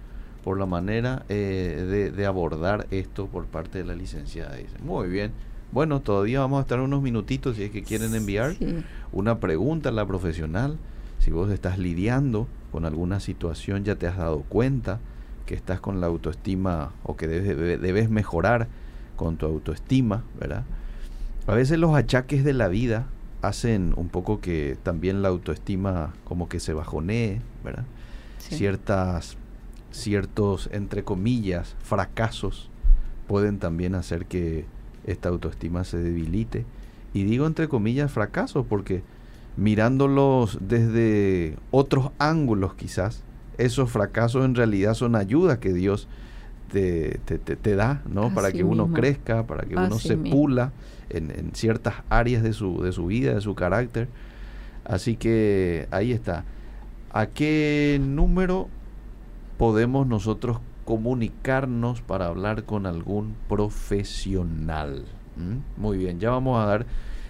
por 0.43 0.59
la 0.59 0.65
manera 0.65 1.25
eh, 1.29 2.11
de, 2.15 2.25
abordar 2.25 2.87
esto 2.91 3.27
por 3.27 3.45
parte 3.45 3.79
de 3.79 3.85
la 3.85 3.95
licenciada. 3.95 4.55
Dice, 4.55 4.77
muy 4.83 5.07
bien. 5.07 5.31
Bueno, 5.75 5.99
todavía 5.99 6.39
vamos 6.39 6.59
a 6.59 6.61
estar 6.61 6.79
unos 6.79 7.01
minutitos 7.01 7.57
si 7.57 7.63
es 7.63 7.69
que 7.69 7.83
quieren 7.83 8.15
enviar 8.15 8.55
una 9.11 9.41
pregunta 9.41 9.89
a 9.89 9.91
la 9.91 10.05
profesional. 10.05 10.77
Si 11.19 11.31
vos 11.31 11.51
estás 11.51 11.77
lidiando 11.77 12.47
con 12.71 12.85
alguna 12.85 13.19
situación, 13.19 13.83
ya 13.83 13.97
te 13.97 14.07
has 14.07 14.15
dado 14.15 14.43
cuenta 14.43 15.01
que 15.45 15.53
estás 15.53 15.81
con 15.81 15.99
la 15.99 16.07
autoestima 16.07 16.93
o 17.03 17.17
que 17.17 17.27
debes, 17.27 17.81
debes 17.81 18.09
mejorar 18.09 18.69
con 19.17 19.35
tu 19.35 19.47
autoestima, 19.47 20.23
¿verdad? 20.39 20.63
A 21.45 21.53
veces 21.53 21.77
los 21.77 21.93
achaques 21.93 22.45
de 22.45 22.53
la 22.53 22.69
vida 22.69 23.07
hacen 23.41 23.95
un 23.97 24.07
poco 24.07 24.39
que 24.39 24.77
también 24.81 25.21
la 25.21 25.27
autoestima 25.27 26.13
como 26.23 26.47
que 26.47 26.61
se 26.61 26.71
bajonee, 26.71 27.41
¿verdad? 27.65 27.83
Ciertas 28.37 29.35
ciertos, 29.91 30.69
entre 30.71 31.03
comillas, 31.03 31.75
fracasos 31.83 32.69
pueden 33.27 33.59
también 33.59 33.93
hacer 33.93 34.25
que 34.25 34.73
esta 35.05 35.29
autoestima 35.29 35.83
se 35.83 35.97
debilite. 35.97 36.65
Y 37.13 37.23
digo 37.23 37.47
entre 37.47 37.67
comillas 37.67 38.11
fracasos 38.11 38.65
porque 38.67 39.03
mirándolos 39.57 40.57
desde 40.61 41.55
otros 41.71 42.11
ángulos 42.19 42.75
quizás, 42.75 43.23
esos 43.57 43.89
fracasos 43.89 44.43
en 44.43 44.55
realidad 44.55 44.93
son 44.93 45.15
ayudas 45.15 45.59
que 45.59 45.71
Dios 45.71 46.07
te, 46.71 47.19
te, 47.19 47.75
da, 47.75 48.01
¿no? 48.05 48.33
para 48.33 48.51
que 48.51 48.63
uno 48.63 48.91
crezca, 48.91 49.47
para 49.47 49.63
que 49.63 49.75
uno 49.75 49.97
se 49.97 50.17
pula 50.17 50.73
en, 51.09 51.31
en, 51.31 51.51
ciertas 51.53 51.95
áreas 52.09 52.43
de 52.43 52.51
su, 52.51 52.81
de 52.81 52.91
su 52.91 53.05
vida, 53.05 53.33
de 53.33 53.41
su 53.41 53.55
carácter. 53.55 54.09
Así 54.83 55.15
que 55.15 55.87
ahí 55.91 56.11
está. 56.11 56.43
¿A 57.13 57.27
qué 57.27 57.99
número 58.03 58.67
podemos 59.57 60.05
nosotros 60.05 60.57
comunicarnos 60.85 62.01
para 62.01 62.27
hablar 62.27 62.63
con 62.63 62.85
algún 62.85 63.35
profesional. 63.49 65.05
¿Mm? 65.35 65.81
Muy 65.81 65.97
bien, 65.97 66.19
ya 66.19 66.29
vamos 66.29 66.61
a 66.61 66.65
dar 66.65 66.85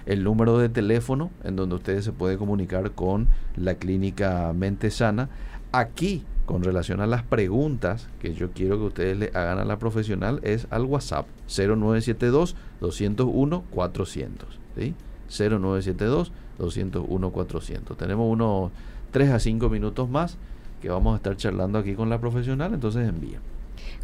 el 0.05 0.23
número 0.23 0.59
de 0.59 0.69
teléfono 0.69 1.31
en 1.43 1.55
donde 1.55 1.75
ustedes 1.75 2.05
se 2.05 2.11
pueden 2.11 2.37
comunicar 2.37 2.91
con 2.91 3.27
la 3.55 3.75
clínica 3.75 4.53
Mente 4.53 4.91
Sana. 4.91 5.29
Aquí, 5.71 6.23
con 6.45 6.63
relación 6.63 7.01
a 7.01 7.07
las 7.07 7.23
preguntas 7.23 8.07
que 8.19 8.33
yo 8.33 8.51
quiero 8.51 8.77
que 8.77 8.85
ustedes 8.85 9.17
le 9.17 9.31
hagan 9.33 9.57
a 9.57 9.65
la 9.65 9.79
profesional, 9.79 10.39
es 10.43 10.67
al 10.69 10.83
WhatsApp 10.83 11.25
0972 11.47 12.55
201 12.81 13.63
400. 13.71 14.59
¿sí? 14.77 14.93
0972 15.29 16.31
201 16.59 17.31
400. 17.31 17.97
Tenemos 17.97 18.31
unos 18.31 18.71
3 19.11 19.31
a 19.31 19.39
5 19.39 19.69
minutos 19.69 20.09
más 20.09 20.37
que 20.85 20.91
vamos 20.91 21.13
a 21.13 21.17
estar 21.17 21.35
charlando 21.35 21.79
aquí 21.79 21.95
con 21.95 22.11
la 22.11 22.19
profesional, 22.19 22.75
entonces 22.75 23.09
envía. 23.09 23.39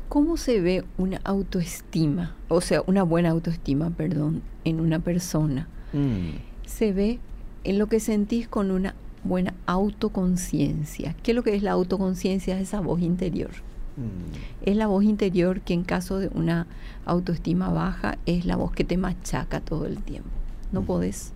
¿Cómo 0.10 0.36
se 0.36 0.62
ve 0.62 0.84
una 0.98 1.22
autoestima, 1.24 2.36
o 2.48 2.60
sea, 2.60 2.82
una 2.88 3.04
buena 3.04 3.30
autoestima, 3.30 3.92
perdón, 3.92 4.42
en 4.66 4.80
una 4.80 4.98
persona? 4.98 5.68
Mm. 5.94 6.38
Se 6.66 6.92
ve 6.92 7.20
en 7.64 7.78
lo 7.78 7.86
que 7.86 8.00
sentís 8.00 8.48
con 8.48 8.72
una 8.72 8.96
buena 9.24 9.54
autoconciencia. 9.68 11.16
¿Qué 11.22 11.32
es 11.32 11.36
lo 11.36 11.44
que 11.44 11.56
es 11.56 11.62
la 11.62 11.74
autoconciencia? 11.74 12.56
Es 12.56 12.70
esa 12.70 12.80
voz 12.80 13.00
interior. 13.00 13.52
Mm. 13.96 14.66
Es 14.66 14.76
la 14.76 14.88
voz 14.88 15.04
interior 15.04 15.62
que 15.62 15.76
en 15.76 15.84
caso 15.84 16.18
de 16.18 16.30
una 16.34 16.66
autoestima 17.06 17.70
baja 17.70 18.18
es 18.26 18.48
la 18.48 18.56
voz 18.56 18.72
que 18.72 18.86
te 18.86 18.98
machaca 18.98 19.62
todo 19.62 19.86
el 19.86 20.02
tiempo. 20.02 20.32
No 20.72 20.82
mm. 20.82 20.86
podés, 20.86 21.32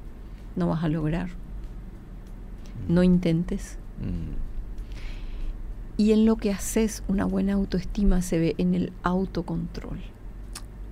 no 0.56 0.70
vas 0.70 0.84
a 0.84 0.90
lograr. 0.90 1.30
No 2.90 3.04
intentes. 3.04 3.78
Y 5.98 6.12
en 6.12 6.26
lo 6.26 6.36
que 6.36 6.52
haces 6.52 7.04
una 7.08 7.26
buena 7.26 7.54
autoestima 7.54 8.22
se 8.22 8.40
ve 8.40 8.56
en 8.58 8.74
el 8.74 8.92
autocontrol. 9.04 10.00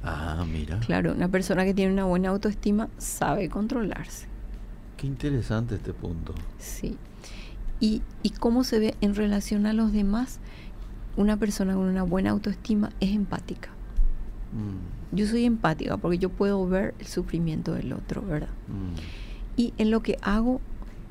Ah, 0.04 0.46
mira. 0.50 0.80
Claro, 0.80 1.14
una 1.14 1.30
persona 1.30 1.66
que 1.66 1.74
tiene 1.74 1.94
una 1.94 2.06
buena 2.06 2.30
autoestima 2.30 2.90
sabe 2.98 3.50
controlarse. 3.50 4.28
Qué 4.98 5.08
interesante 5.08 5.76
este 5.76 5.94
punto. 5.94 6.34
Sí. 6.58 6.98
Y, 7.80 8.02
y 8.22 8.32
cómo 8.32 8.64
se 8.64 8.80
ve 8.80 8.96
en 9.02 9.16
relación 9.16 9.66
a 9.66 9.74
los 9.74 9.92
demás, 9.92 10.40
una 11.18 11.38
persona 11.38 11.74
con 11.74 11.84
una 11.84 12.04
buena 12.04 12.32
autoestima 12.32 12.92
es 13.00 13.12
empática. 13.12 13.70
Mm. 14.54 15.16
Yo 15.16 15.28
soy 15.28 15.46
empática 15.46 15.98
porque 15.98 16.18
yo 16.18 16.30
puedo 16.30 16.68
ver 16.68 16.94
el 17.00 17.08
sufrimiento 17.08 17.74
del 17.74 17.94
otro, 17.94 18.22
¿verdad? 18.22 18.50
Mm. 18.68 18.96
Y 19.58 19.74
en 19.78 19.92
lo 19.92 20.02
que 20.02 20.18
hago 20.22 20.62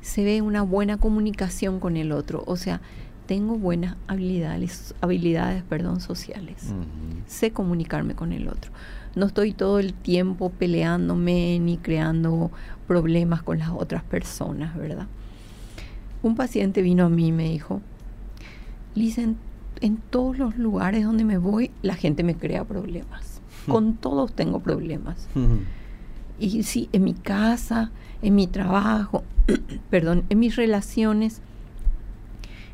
se 0.01 0.23
ve 0.23 0.41
una 0.41 0.61
buena 0.61 0.97
comunicación 0.97 1.79
con 1.79 1.95
el 1.95 2.11
otro. 2.11 2.43
O 2.45 2.57
sea, 2.57 2.81
tengo 3.25 3.57
buenas 3.57 3.95
habilidades, 4.07 4.95
habilidades 5.01 5.63
perdón, 5.63 6.01
sociales. 6.01 6.73
Sé 7.27 7.51
comunicarme 7.51 8.15
con 8.15 8.33
el 8.33 8.47
otro. 8.47 8.71
No 9.15 9.27
estoy 9.27 9.53
todo 9.53 9.79
el 9.79 9.93
tiempo 9.93 10.49
peleándome 10.49 11.59
ni 11.59 11.77
creando 11.77 12.51
problemas 12.87 13.43
con 13.43 13.59
las 13.59 13.69
otras 13.69 14.03
personas, 14.03 14.75
¿verdad? 14.75 15.07
Un 16.21 16.35
paciente 16.35 16.81
vino 16.81 17.05
a 17.05 17.09
mí 17.09 17.27
y 17.27 17.31
me 17.31 17.49
dijo, 17.49 17.81
Lisa, 18.95 19.21
en, 19.21 19.97
todos 20.09 20.37
los 20.37 20.57
lugares 20.57 21.03
donde 21.03 21.25
me 21.25 21.37
voy, 21.37 21.71
la 21.81 21.95
gente 21.95 22.23
me 22.23 22.35
crea 22.35 22.63
problemas. 22.63 23.41
Con 23.67 23.95
todos 23.95 24.33
tengo 24.33 24.59
problemas. 24.59 25.27
Y 26.39 26.63
sí, 26.63 26.89
en 26.91 27.03
mi 27.03 27.13
casa, 27.13 27.91
en 28.21 28.35
mi 28.35 28.47
trabajo, 28.47 29.23
perdón, 29.89 30.23
en 30.29 30.39
mis 30.39 30.55
relaciones, 30.55 31.41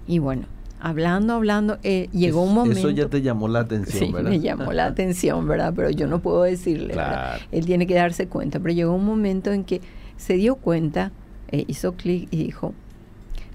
y 0.10 0.18
bueno, 0.20 0.48
hablando, 0.82 1.34
hablando, 1.36 1.78
eh, 1.84 2.10
llegó 2.12 2.42
un 2.42 2.54
momento... 2.56 2.80
Eso 2.80 2.90
ya 2.90 3.08
te 3.08 3.22
llamó 3.22 3.48
la 3.48 3.60
atención, 3.60 4.08
sí, 4.08 4.12
¿verdad? 4.12 4.30
me 4.32 4.40
llamó 4.40 4.74
la 4.74 4.86
atención, 4.92 5.48
¿verdad? 5.48 5.72
Pero 5.76 5.90
yo 5.92 6.08
no 6.08 6.20
puedo 6.20 6.44
decirle, 6.44 6.94
Claro. 6.94 7.44
Él 7.52 7.66
tiene 7.66 7.86
que 7.86 7.94
darse 7.94 8.28
cuenta, 8.28 8.60
pero 8.60 8.74
llegó 8.74 8.94
un 8.96 9.06
momento 9.06 9.52
en 9.52 9.64
que 9.64 9.82
se 10.18 10.34
dio 10.34 10.56
cuenta, 10.56 11.12
eh, 11.52 11.64
hizo 11.68 11.94
clic 11.94 12.28
y 12.32 12.38
dijo, 12.44 12.74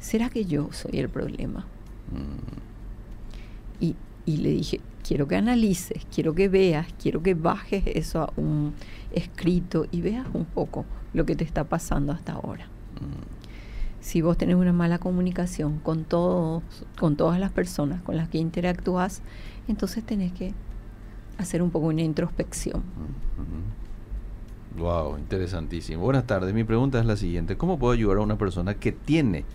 ¿será 0.01 0.31
que 0.31 0.45
yo 0.45 0.69
soy 0.73 0.99
el 1.01 1.09
problema? 1.09 1.67
Mm, 2.13 3.85
Y, 3.85 3.97
y 4.27 4.37
le 4.39 4.51
dije, 4.51 4.81
quiero 5.07 5.27
que 5.27 5.37
analices, 5.37 6.07
quiero 6.15 6.35
que 6.35 6.49
veas, 6.49 6.87
quiero 7.03 7.23
que 7.23 7.35
bajes 7.35 7.83
eso 7.87 8.21
a 8.23 8.33
un 8.37 8.75
escrito 9.13 9.87
y 9.91 10.01
veas 10.03 10.27
un 10.35 10.45
poco 10.45 10.85
lo 11.13 11.25
que 11.27 11.35
te 11.37 11.45
está 11.45 11.65
pasando 11.65 12.13
hasta 12.13 12.33
ahora. 12.35 12.67
mm. 13.01 13.44
Si 14.05 14.21
vos 14.21 14.37
tenés 14.37 14.57
una 14.57 14.75
mala 14.75 14.99
comunicación 14.99 15.79
con 15.79 16.05
todos, 16.05 16.63
con 17.01 17.17
todas 17.17 17.41
las 17.41 17.51
personas 17.51 18.03
con 18.03 18.19
las 18.19 18.29
que 18.29 18.37
interactúas, 18.37 19.23
entonces 19.67 20.05
tenés 20.05 20.31
que 20.33 20.53
hacer 21.39 21.63
un 21.63 21.71
poco 21.71 21.87
una 21.87 22.03
introspección. 22.03 22.83
Wow, 24.77 25.17
interesantísimo. 25.17 26.03
Buenas 26.03 26.27
tardes. 26.27 26.53
Mi 26.53 26.65
pregunta 26.65 27.01
es 27.01 27.07
la 27.07 27.17
siguiente: 27.17 27.57
¿Cómo 27.57 27.79
puedo 27.79 27.95
ayudar 27.95 28.19
a 28.19 28.21
una 28.21 28.37
persona 28.37 28.75
que 28.75 28.93
tiene 28.93 29.47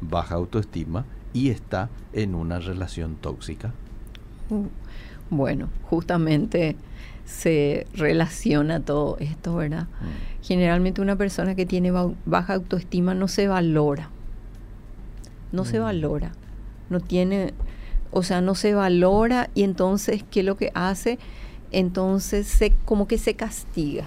baja 0.00 0.36
autoestima 0.36 1.04
y 1.34 1.50
está 1.50 1.90
en 2.14 2.34
una 2.34 2.58
relación 2.58 3.16
tóxica? 3.16 3.74
Uh, 4.48 4.64
Bueno, 5.30 5.68
justamente 5.84 6.76
se 7.24 7.86
relaciona 7.94 8.80
todo 8.80 9.16
esto, 9.20 9.54
¿verdad? 9.56 9.84
Mm, 9.84 10.42
Generalmente 10.42 11.00
una 11.00 11.16
persona 11.16 11.54
que 11.54 11.66
tiene 11.66 11.90
ba- 11.92 12.12
baja 12.26 12.54
autoestima 12.54 13.14
no 13.14 13.28
se 13.28 13.46
valora. 13.46 14.10
No 15.52 15.64
se 15.64 15.78
Mm. 15.78 15.82
valora. 15.82 16.32
No 16.88 16.98
tiene, 17.00 17.52
o 18.10 18.22
sea, 18.24 18.40
no 18.40 18.54
se 18.56 18.74
valora 18.74 19.48
y 19.54 19.62
entonces, 19.62 20.24
¿qué 20.30 20.40
es 20.40 20.46
lo 20.46 20.56
que 20.56 20.72
hace? 20.74 21.18
Entonces 21.70 22.46
se 22.48 22.72
como 22.84 23.06
que 23.06 23.18
se 23.18 23.34
castiga. 23.34 24.04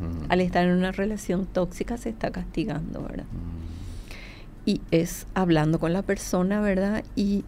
mm, 0.00 0.30
Al 0.30 0.40
estar 0.40 0.64
en 0.66 0.72
una 0.76 0.92
relación 0.92 1.46
tóxica 1.46 1.96
se 1.98 2.08
está 2.10 2.30
castigando, 2.30 3.02
¿verdad? 3.02 3.26
Y 4.64 4.80
es 4.90 5.26
hablando 5.34 5.78
con 5.78 5.92
la 5.92 6.02
persona, 6.02 6.60
¿verdad? 6.60 7.04
Y 7.14 7.44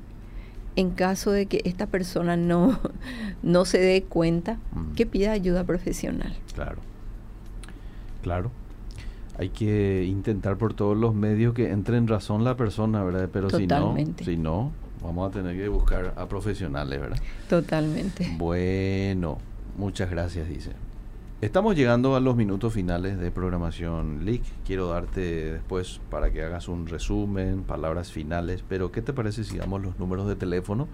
en 0.79 0.91
caso 0.91 1.33
de 1.33 1.47
que 1.47 1.61
esta 1.64 1.87
persona 1.87 2.37
no, 2.37 2.79
no 3.43 3.64
se 3.64 3.79
dé 3.79 4.05
cuenta, 4.05 4.59
Mm. 4.73 4.95
que 4.95 5.07
pida 5.07 5.33
ayuda 5.33 5.64
profesional. 5.64 6.33
Claro. 6.55 6.79
Claro. 8.23 8.51
Hay 9.38 9.49
que 9.51 10.05
intentar 10.05 10.57
por 10.57 10.75
todos 10.75 10.97
los 10.97 11.14
medios 11.14 11.55
que 11.55 11.71
entre 11.71 11.97
en 11.97 12.07
razón 12.09 12.45
la 12.45 12.57
persona, 12.57 13.03
¿verdad? 13.05 13.29
Pero 13.33 13.51
si 13.51 13.67
no, 13.67 13.97
si 14.25 14.37
no, 14.37 14.73
vamos 15.03 15.29
a 15.29 15.33
tener 15.33 15.57
que 15.57 15.69
buscar 15.69 16.14
a 16.17 16.27
profesionales, 16.27 17.01
¿verdad? 17.01 17.19
Totalmente. 17.49 18.29
Bueno, 18.37 19.38
muchas 19.77 20.11
gracias, 20.11 20.49
dice. 20.49 20.73
Estamos 21.40 21.77
llegando 21.77 22.16
a 22.16 22.20
los 22.20 22.35
minutos 22.35 22.72
finales 22.72 23.16
de 23.16 23.31
programación 23.31 24.24
LIC. 24.24 24.42
Quiero 24.66 24.88
darte 24.88 25.53
después 25.53 26.01
para 26.11 26.33
que 26.33 26.42
hagas 26.42 26.66
un 26.66 26.88
resumen, 26.88 27.62
palabras 27.62 28.11
finales, 28.11 28.64
pero 28.68 28.90
¿qué 28.90 29.03
te 29.03 29.12
parece 29.12 29.44
si 29.44 29.57
damos 29.57 29.81
los 29.81 30.01
números 30.01 30.27
de 30.27 30.35
teléfono 30.35 30.88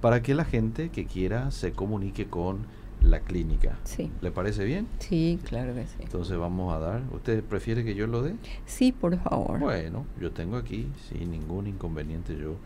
para 0.00 0.22
que 0.22 0.34
la 0.34 0.46
gente 0.46 0.88
que 0.88 1.04
quiera 1.04 1.50
se 1.50 1.72
comunique 1.72 2.26
con 2.26 2.60
la 3.02 3.20
clínica? 3.20 3.76
Sí. 3.84 4.10
¿Le 4.22 4.30
parece 4.30 4.64
bien? 4.64 4.88
Sí, 4.98 5.38
claro 5.44 5.74
que 5.74 5.82
sí. 5.82 5.98
Entonces 6.00 6.38
vamos 6.38 6.72
a 6.72 6.78
dar. 6.78 7.02
¿Usted 7.12 7.44
prefiere 7.44 7.84
que 7.84 7.94
yo 7.94 8.06
lo 8.06 8.22
dé? 8.22 8.34
Sí, 8.64 8.92
por 8.92 9.14
favor. 9.18 9.58
Bueno, 9.58 10.06
yo 10.18 10.30
tengo 10.32 10.56
aquí, 10.56 10.90
sin 11.10 11.30
ningún 11.32 11.66
inconveniente, 11.66 12.34
yo 12.38 12.56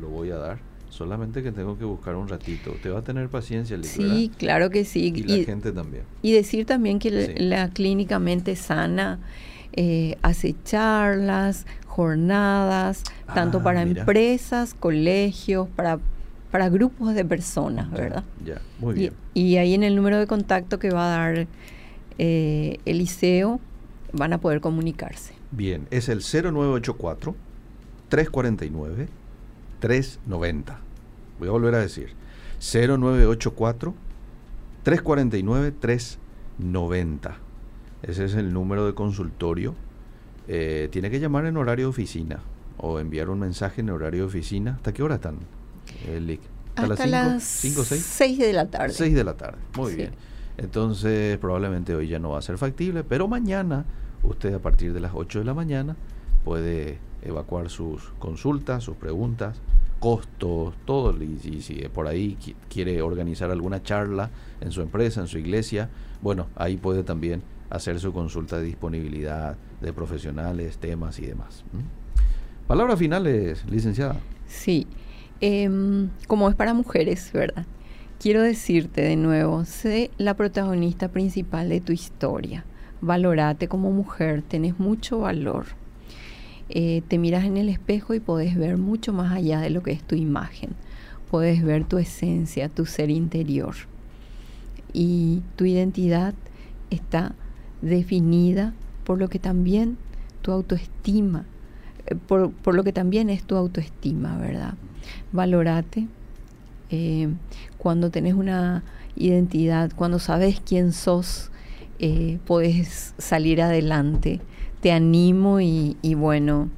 lo 0.00 0.08
voy 0.08 0.30
a 0.30 0.38
dar. 0.38 0.69
Solamente 0.90 1.42
que 1.42 1.52
tengo 1.52 1.78
que 1.78 1.84
buscar 1.84 2.14
un 2.16 2.28
ratito. 2.28 2.72
Te 2.82 2.90
va 2.90 2.98
a 2.98 3.02
tener 3.02 3.28
paciencia, 3.28 3.76
Lick, 3.76 3.86
sí, 3.86 4.02
¿verdad? 4.02 4.38
claro 4.38 4.70
que 4.70 4.84
sí. 4.84 5.12
Y 5.14 5.22
la 5.22 5.36
Y, 5.36 5.44
gente 5.44 5.72
también. 5.72 6.02
y 6.22 6.32
decir 6.32 6.66
también 6.66 6.98
que 6.98 7.10
la- 7.10 7.26
Sí. 7.26 7.32
la 7.38 7.68
clínicamente 7.70 8.56
sana 8.56 9.18
eh, 9.72 10.16
hace 10.22 10.56
charlas, 10.64 11.64
jornadas, 11.86 13.04
tanto 13.32 13.58
Ah, 13.58 13.62
para 13.62 13.84
mira. 13.84 14.00
empresas, 14.00 14.74
colegios, 14.74 15.68
para, 15.76 16.00
para 16.50 16.68
grupos 16.68 17.14
de 17.14 17.24
personas, 17.24 17.88
Ya, 17.92 17.96
¿verdad? 17.96 18.24
Ya, 18.44 18.60
muy 18.80 18.96
Y, 18.96 18.98
bien. 18.98 19.12
y 19.32 19.56
ahí 19.58 19.74
en 19.74 19.84
el 19.84 19.94
número 19.94 20.18
de 20.18 20.26
contacto 20.26 20.80
que 20.80 20.90
va 20.90 21.06
a 21.06 21.16
dar 21.16 21.46
eh, 22.18 22.78
el 22.84 22.98
liceo 22.98 23.60
van 24.12 24.32
a 24.32 24.38
poder 24.38 24.60
comunicarse. 24.60 25.34
Bien, 25.52 25.86
es 25.92 26.08
el 26.08 26.20
0984 26.22 27.36
349 28.08 29.08
390. 29.80 30.78
Voy 31.38 31.48
a 31.48 31.52
volver 31.52 31.74
a 31.74 31.78
decir. 31.78 32.10
0984 32.60 33.94
349 34.82 35.72
390. 35.72 37.36
Ese 38.02 38.24
es 38.24 38.34
el 38.34 38.52
número 38.52 38.86
de 38.86 38.94
consultorio. 38.94 39.74
Eh, 40.48 40.88
tiene 40.90 41.10
que 41.10 41.20
llamar 41.20 41.46
en 41.46 41.56
horario 41.56 41.86
de 41.86 41.90
oficina 41.90 42.40
o 42.78 42.98
enviar 42.98 43.28
un 43.28 43.40
mensaje 43.40 43.80
en 43.82 43.90
horario 43.90 44.22
de 44.22 44.26
oficina. 44.28 44.72
¿Hasta 44.76 44.92
qué 44.92 45.02
hora 45.02 45.16
están, 45.16 45.36
eh, 46.06 46.20
Lick? 46.20 46.40
Hasta 46.76 47.06
las 47.06 47.42
5 47.42 47.80
o 47.82 47.84
6? 47.84 48.00
6 48.02 48.38
de 48.38 48.52
la 48.52 48.70
tarde. 48.70 48.94
6 48.94 49.14
de 49.14 49.24
la 49.24 49.36
tarde. 49.36 49.58
Muy 49.76 49.90
Sí. 49.90 49.96
bien. 49.96 50.10
Entonces, 50.56 51.36
probablemente 51.38 51.94
hoy 51.94 52.08
ya 52.08 52.18
no 52.18 52.30
va 52.30 52.38
a 52.38 52.42
ser 52.42 52.56
factible, 52.58 53.04
pero 53.04 53.28
mañana, 53.28 53.84
usted 54.22 54.54
a 54.54 54.58
partir 54.60 54.92
de 54.92 55.00
las 55.00 55.12
8 55.14 55.40
de 55.40 55.44
la 55.44 55.54
mañana 55.54 55.96
puede 56.44 56.98
evacuar 57.22 57.68
sus 57.70 58.10
consultas, 58.18 58.82
sus 58.84 58.96
preguntas, 58.96 59.60
costos, 59.98 60.74
todo. 60.86 61.14
Y 61.22 61.60
si, 61.62 61.74
por 61.92 62.06
ahí 62.06 62.36
qui- 62.42 62.54
quiere 62.68 63.02
organizar 63.02 63.50
alguna 63.50 63.82
charla 63.82 64.30
en 64.60 64.72
su 64.72 64.80
empresa, 64.82 65.20
en 65.20 65.26
su 65.28 65.38
iglesia, 65.38 65.88
bueno, 66.22 66.46
ahí 66.56 66.76
puede 66.76 67.02
también 67.02 67.42
hacer 67.68 68.00
su 68.00 68.12
consulta 68.12 68.58
de 68.58 68.64
disponibilidad 68.64 69.56
de 69.80 69.92
profesionales, 69.92 70.78
temas 70.78 71.18
y 71.18 71.26
demás. 71.26 71.64
Palabras 72.66 72.98
finales, 72.98 73.64
licenciada. 73.70 74.16
Sí, 74.46 74.86
Em, 75.42 76.10
como 76.26 76.50
es 76.50 76.54
para 76.54 76.74
mujeres, 76.74 77.30
¿verdad? 77.32 77.64
Quiero 78.18 78.42
decirte 78.42 79.00
de 79.00 79.16
nuevo, 79.16 79.64
sé 79.64 80.10
la 80.18 80.34
protagonista 80.34 81.08
principal 81.08 81.70
de 81.70 81.80
tu 81.80 81.92
historia. 81.92 82.66
Valorate 83.00 83.66
como 83.68 83.90
mujer, 83.90 84.42
tenés 84.42 84.78
mucho 84.78 85.20
valor. 85.20 85.64
Eh, 86.72 87.02
te 87.08 87.18
miras 87.18 87.44
en 87.44 87.56
el 87.56 87.68
espejo 87.68 88.14
y 88.14 88.20
podés 88.20 88.56
ver 88.56 88.78
mucho 88.78 89.12
más 89.12 89.32
allá 89.32 89.60
de 89.60 89.70
lo 89.70 89.82
que 89.82 89.90
es 89.92 90.02
tu 90.02 90.14
imagen. 90.14 90.70
Puedes 91.30 91.62
ver 91.64 91.84
tu 91.84 91.98
esencia, 91.98 92.68
tu 92.68 92.86
ser 92.86 93.10
interior. 93.10 93.74
Y 94.92 95.42
tu 95.56 95.64
identidad 95.64 96.34
está 96.90 97.34
definida 97.82 98.72
por 99.04 99.18
lo 99.18 99.28
que 99.28 99.38
también 99.38 99.96
tu 100.42 100.52
autoestima, 100.52 101.44
eh, 102.06 102.14
por, 102.14 102.52
por 102.52 102.74
lo 102.74 102.84
que 102.84 102.92
también 102.92 103.30
es 103.30 103.42
tu 103.44 103.56
autoestima, 103.56 104.38
¿verdad? 104.38 104.74
Valorate. 105.32 106.06
eh, 106.90 107.28
cuando 107.78 108.10
tenés 108.10 108.34
una 108.34 108.82
identidad, 109.16 109.90
cuando 109.96 110.18
sabes 110.18 110.60
quién 110.64 110.92
sos, 110.92 111.50
eh, 111.98 112.38
puedes 112.46 113.14
salir 113.18 113.62
adelante. 113.62 114.40
Te 114.80 114.92
animo 114.92 115.60
y, 115.60 115.96
y 116.02 116.14
bueno, 116.14 116.68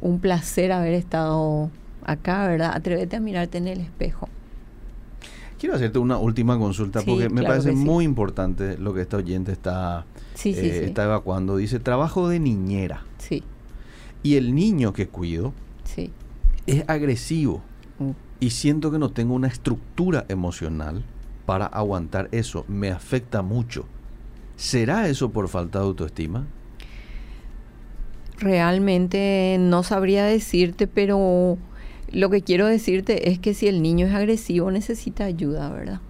un 0.00 0.18
placer 0.20 0.72
haber 0.72 0.94
estado 0.94 1.70
acá, 2.04 2.46
¿verdad? 2.46 2.72
Atrévete 2.74 3.16
a 3.16 3.20
mirarte 3.20 3.58
en 3.58 3.68
el 3.68 3.80
espejo. 3.80 4.28
Quiero 5.58 5.74
hacerte 5.76 5.98
una 5.98 6.16
última 6.16 6.58
consulta 6.58 7.00
Sí, 7.00 7.06
porque 7.06 7.28
me 7.28 7.40
claro 7.42 7.48
parece 7.48 7.70
sí. 7.70 7.76
muy 7.76 8.04
importante 8.04 8.78
lo 8.78 8.94
que 8.94 9.02
esta 9.02 9.18
oyente 9.18 9.52
está, 9.52 10.06
Sí, 10.34 10.54
eh, 10.56 10.84
está 10.86 11.04
evacuando. 11.04 11.56
Dice 11.58 11.78
trabajo 11.80 12.28
de 12.28 12.40
niñera 12.40 13.04
Sí, 13.18 13.42
y 14.22 14.36
el 14.36 14.54
niño 14.54 14.92
que 14.94 15.06
cuido 15.08 15.52
sí. 15.84 16.10
es 16.66 16.84
agresivo 16.88 17.62
Mm. 17.98 18.12
y 18.40 18.48
siento 18.50 18.90
que 18.90 18.98
no 18.98 19.10
tengo 19.10 19.34
una 19.34 19.48
estructura 19.48 20.24
emocional 20.28 21.02
para 21.44 21.66
aguantar 21.66 22.30
eso. 22.32 22.64
Me 22.66 22.90
afecta 22.90 23.42
mucho. 23.42 23.84
¿Será 24.56 25.08
eso 25.08 25.30
por 25.30 25.48
falta 25.48 25.80
de 25.80 25.84
autoestima? 25.84 26.46
Realmente 28.40 29.58
no 29.60 29.82
sabría 29.82 30.24
decirte, 30.24 30.86
pero 30.86 31.58
lo 32.10 32.30
que 32.30 32.40
quiero 32.40 32.66
decirte 32.66 33.30
es 33.30 33.38
que 33.38 33.52
si 33.52 33.68
el 33.68 33.82
niño 33.82 34.06
es 34.06 34.14
agresivo 34.14 34.70
necesita 34.70 35.24
ayuda, 35.24 35.68
¿verdad? 35.68 36.00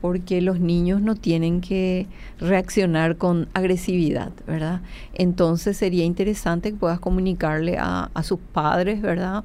Porque 0.00 0.42
los 0.42 0.58
niños 0.58 1.00
no 1.00 1.14
tienen 1.14 1.60
que 1.60 2.08
reaccionar 2.40 3.16
con 3.16 3.48
agresividad, 3.54 4.32
¿verdad? 4.44 4.80
Entonces 5.14 5.76
sería 5.76 6.04
interesante 6.04 6.72
que 6.72 6.76
puedas 6.76 6.98
comunicarle 6.98 7.78
a, 7.78 8.10
a 8.12 8.22
sus 8.24 8.40
padres, 8.40 9.00
¿verdad? 9.00 9.44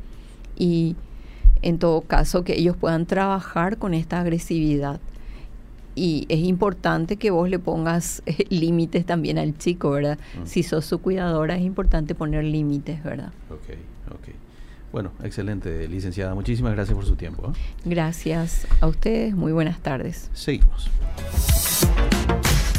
Y 0.58 0.96
en 1.62 1.78
todo 1.78 2.02
caso 2.02 2.44
que 2.44 2.58
ellos 2.58 2.76
puedan 2.76 3.06
trabajar 3.06 3.78
con 3.78 3.94
esta 3.94 4.20
agresividad. 4.20 5.00
Y 5.98 6.28
es 6.30 6.40
importante 6.40 7.18
que 7.18 7.32
vos 7.32 7.50
le 7.50 7.58
pongas 7.58 8.22
eh, 8.28 8.46
límites 8.50 9.06
también 9.06 9.40
al 9.40 9.58
chico, 9.58 9.90
¿verdad? 9.90 10.20
Mm. 10.40 10.46
Si 10.46 10.62
sos 10.62 10.86
su 10.86 11.00
cuidadora 11.00 11.56
es 11.56 11.64
importante 11.64 12.14
poner 12.14 12.44
límites, 12.44 13.04
¿verdad? 13.04 13.32
Ok, 13.50 13.76
ok. 14.12 14.36
Bueno, 14.92 15.12
excelente, 15.24 15.88
licenciada. 15.88 16.36
Muchísimas 16.36 16.74
gracias 16.74 16.96
por 16.96 17.06
su 17.06 17.16
tiempo. 17.16 17.52
¿eh? 17.52 17.60
Gracias 17.84 18.68
a 18.80 18.88
ustedes. 18.88 19.36
Muy 19.36 19.52
buenas 19.52 19.80
tardes. 19.80 20.30
Seguimos. 20.34 20.90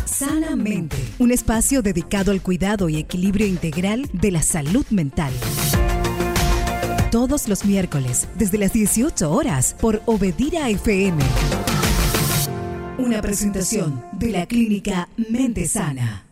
Sanamente, 0.04 0.96
un 1.18 1.30
espacio 1.30 1.82
dedicado 1.82 2.32
al 2.32 2.40
cuidado 2.40 2.88
y 2.88 2.96
equilibrio 2.96 3.46
integral 3.46 4.08
de 4.12 4.30
la 4.30 4.42
salud 4.42 4.86
mental. 4.90 5.32
Todos 7.10 7.48
los 7.48 7.64
miércoles, 7.64 8.28
desde 8.36 8.58
las 8.58 8.72
18 8.72 9.30
horas, 9.30 9.76
por 9.80 10.02
Obedira 10.06 10.68
FM. 10.68 11.22
Una 12.98 13.22
presentación 13.22 14.02
de 14.12 14.32
la 14.32 14.46
clínica 14.46 15.08
Mente 15.30 15.68
Sana. 15.68 16.27